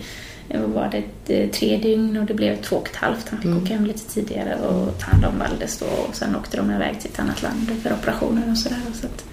[0.55, 3.29] var det eh, tre dygn och det blev två och ett halvt.
[3.29, 3.63] Han fick mm.
[3.63, 7.01] åka hem lite tidigare och ta hand om Valdes då och sen åkte de iväg
[7.01, 8.79] till ett annat land för operationer och sådär.
[8.95, 9.25] Så, att,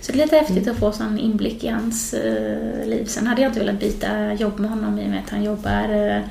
[0.00, 0.70] så det är lite häftigt mm.
[0.70, 3.04] att få sån inblick i hans uh, liv.
[3.06, 5.94] Sen hade jag inte velat byta jobb med honom i och med att han jobbar
[5.94, 6.22] uh,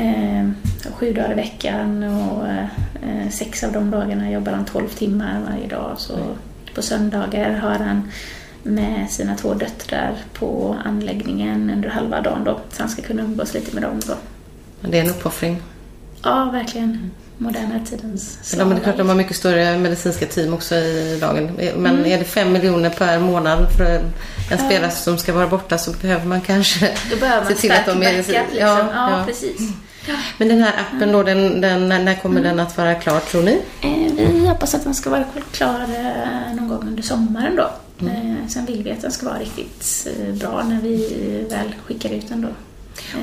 [0.00, 0.50] uh,
[0.92, 2.46] sju dagar i veckan och
[3.30, 5.94] sex av de dagarna jobbar han tolv timmar varje dag.
[5.96, 6.28] Så mm.
[6.74, 8.10] på söndagar har han
[8.64, 12.60] med sina två döttrar på anläggningen under halva dagen då.
[12.72, 14.14] Så han ska kunna umgås lite med dem då.
[14.80, 15.62] Det är en uppoffring.
[16.22, 17.10] Ja, verkligen.
[17.38, 18.70] Moderna tidens slavar.
[18.70, 21.50] Ja, det är klart de har mycket större medicinska team också i lagen.
[21.76, 22.06] Men mm.
[22.06, 24.12] är det fem miljoner per månad för en
[24.50, 24.56] ja.
[24.56, 27.86] spelare som ska vara borta så behöver man kanske Då behöver man se till att
[27.86, 28.16] de är...
[28.16, 28.34] Backup, liksom.
[28.58, 29.60] ja, ja, ja, precis.
[30.38, 32.56] Men den här appen då, den, den, när kommer mm.
[32.56, 33.62] den att vara klar tror ni?
[33.80, 37.70] Eh, vi hoppas att den ska vara klar eh, någon gång under sommaren då.
[38.00, 38.16] Mm.
[38.16, 40.08] Eh, sen vill vi att den ska vara riktigt
[40.40, 42.48] bra när vi väl skickar ut den då.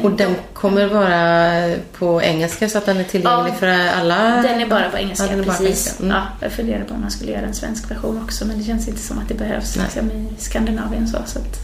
[0.03, 4.41] Och den kommer vara på engelska så att den är tillgänglig Ja, för alla?
[4.41, 5.65] Den är bara på engelska, Ja, bara på precis.
[5.65, 6.03] engelska.
[6.03, 6.15] Mm.
[6.15, 8.88] Ja, jag funderar på om man skulle göra en svensk version också men det känns
[8.88, 9.86] inte som att det behövs Nej.
[9.86, 11.07] liksom, i Skandinavien.
[11.07, 11.57] Så, så, att,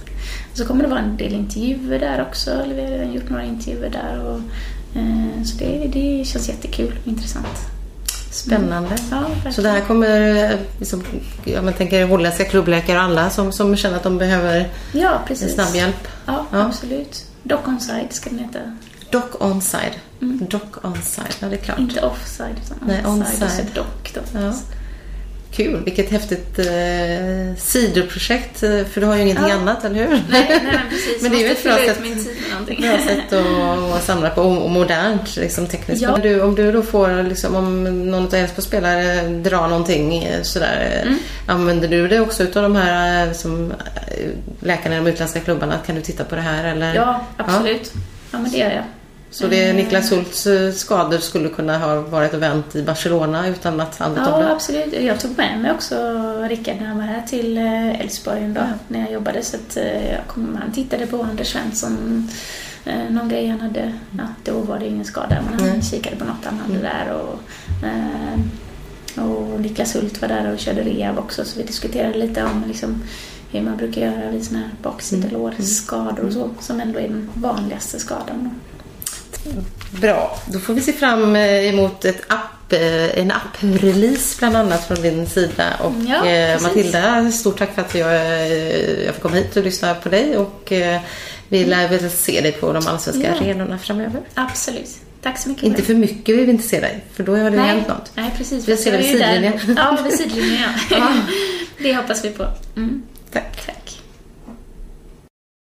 [0.54, 2.52] så kommer det vara en del intervjuer där också.
[2.52, 4.26] Eller vi har redan gjort några intervjuer där.
[4.26, 4.42] Och,
[5.46, 7.48] så det, det känns jättekul och intressant.
[8.32, 8.96] Spännande.
[9.12, 9.54] Ja, verkligen.
[9.54, 11.04] Så det här kommer, eh, liksom,
[11.46, 15.54] ja, man tänker holländska klubbläkare och alla som, som känner att de behöver Ja, precis.
[15.54, 16.08] snabb hjälp.
[16.26, 16.62] Ja, Ja.
[16.66, 17.26] absolut.
[17.44, 18.60] Dock onside ska den heta.
[19.12, 19.94] Doc onside.
[20.50, 21.78] Doc onside, ja det är klart.
[21.78, 21.90] Mm.
[21.90, 23.22] Inte offside utan Nej, onside.
[23.34, 23.68] och så onside.
[23.76, 24.40] dock då.
[24.40, 24.54] Ja.
[25.58, 28.64] Kul, vilket häftigt eh, sidoprojekt.
[28.64, 29.56] eh, För du har ju ingenting Ja.
[29.56, 30.08] annat, eller hur?
[30.30, 31.22] Nej, nej, men precis.
[31.22, 32.00] Men det är ju ett bra sätt,
[32.80, 36.02] bra sätt att, att samla på och och modernt liksom, tekniskt.
[36.02, 36.12] Ja.
[36.12, 40.42] Men du, om du då får, liksom, om någon av Elfsborgs spelare drar någonting eh,
[40.42, 41.02] sådär.
[41.06, 41.20] Mm.
[41.48, 44.30] Använder du det också utav de här som, eh,
[44.60, 45.78] läkarna i de utländska klubbarna?
[45.86, 46.64] Kan du titta på det här?
[46.64, 46.96] Eller?
[46.96, 47.94] Ja, absolut.
[48.32, 48.84] Ja, men det gör jag.
[49.32, 53.48] Så det Eh, Niklas Hults eh, skador skulle kunna ha varit och vänt i Barcelona
[53.48, 54.52] utan att han vet om Ja, det?
[54.52, 54.94] absolut.
[55.02, 55.96] Jag tog med mig också
[56.50, 58.74] Rickard när han var här till eh, Elfsborg en dag Ja.
[58.88, 59.44] när jag jobbade.
[59.44, 59.76] Så att
[60.12, 62.28] jag kom, han tittade på Anders Svensson,
[62.86, 63.94] eh, någon grej han hade.
[64.18, 65.82] Ja, då var det ingen skada, men han Nej.
[65.82, 67.14] kikade på något han hade där.
[67.14, 67.40] Och,
[67.88, 68.40] eh,
[69.26, 73.04] och Niklas Hult var där och körde rehab också, så vi diskuterade lite om liksom,
[73.52, 78.00] hur man brukar göra vid sådana här baksidolårsskador och så, som ändå är den vanligaste
[78.00, 78.52] skadan.
[79.92, 84.88] Bra, då får vi se fram eh, emot ett app, eh, en app-release bland annat
[84.88, 85.74] från din sida.
[85.80, 86.62] Och Ja, eh.
[86.62, 88.14] Matilda, stort tack för att jag,
[89.06, 90.38] jag får komma hit och lyssna på dig.
[90.38, 91.02] Och eh,
[91.50, 93.42] vi lär väl se dig på de allsvenska Ja.
[93.42, 94.22] arenorna framöver.
[94.34, 94.90] Absolut.
[95.22, 95.64] Tack så mycket.
[95.64, 98.12] Inte för mycket vill vi inte se dig, för då har det nej, hänt något.
[98.16, 98.68] Nej, precis.
[98.68, 99.54] Vi ser dig vid sidlinjen.
[99.78, 100.70] Ja, vid sidlinjen ja.
[100.98, 101.08] Ja.
[101.84, 102.46] Det hoppas vi på.
[102.76, 103.04] Mm.
[103.34, 103.66] Tack.
[103.66, 104.02] Tack.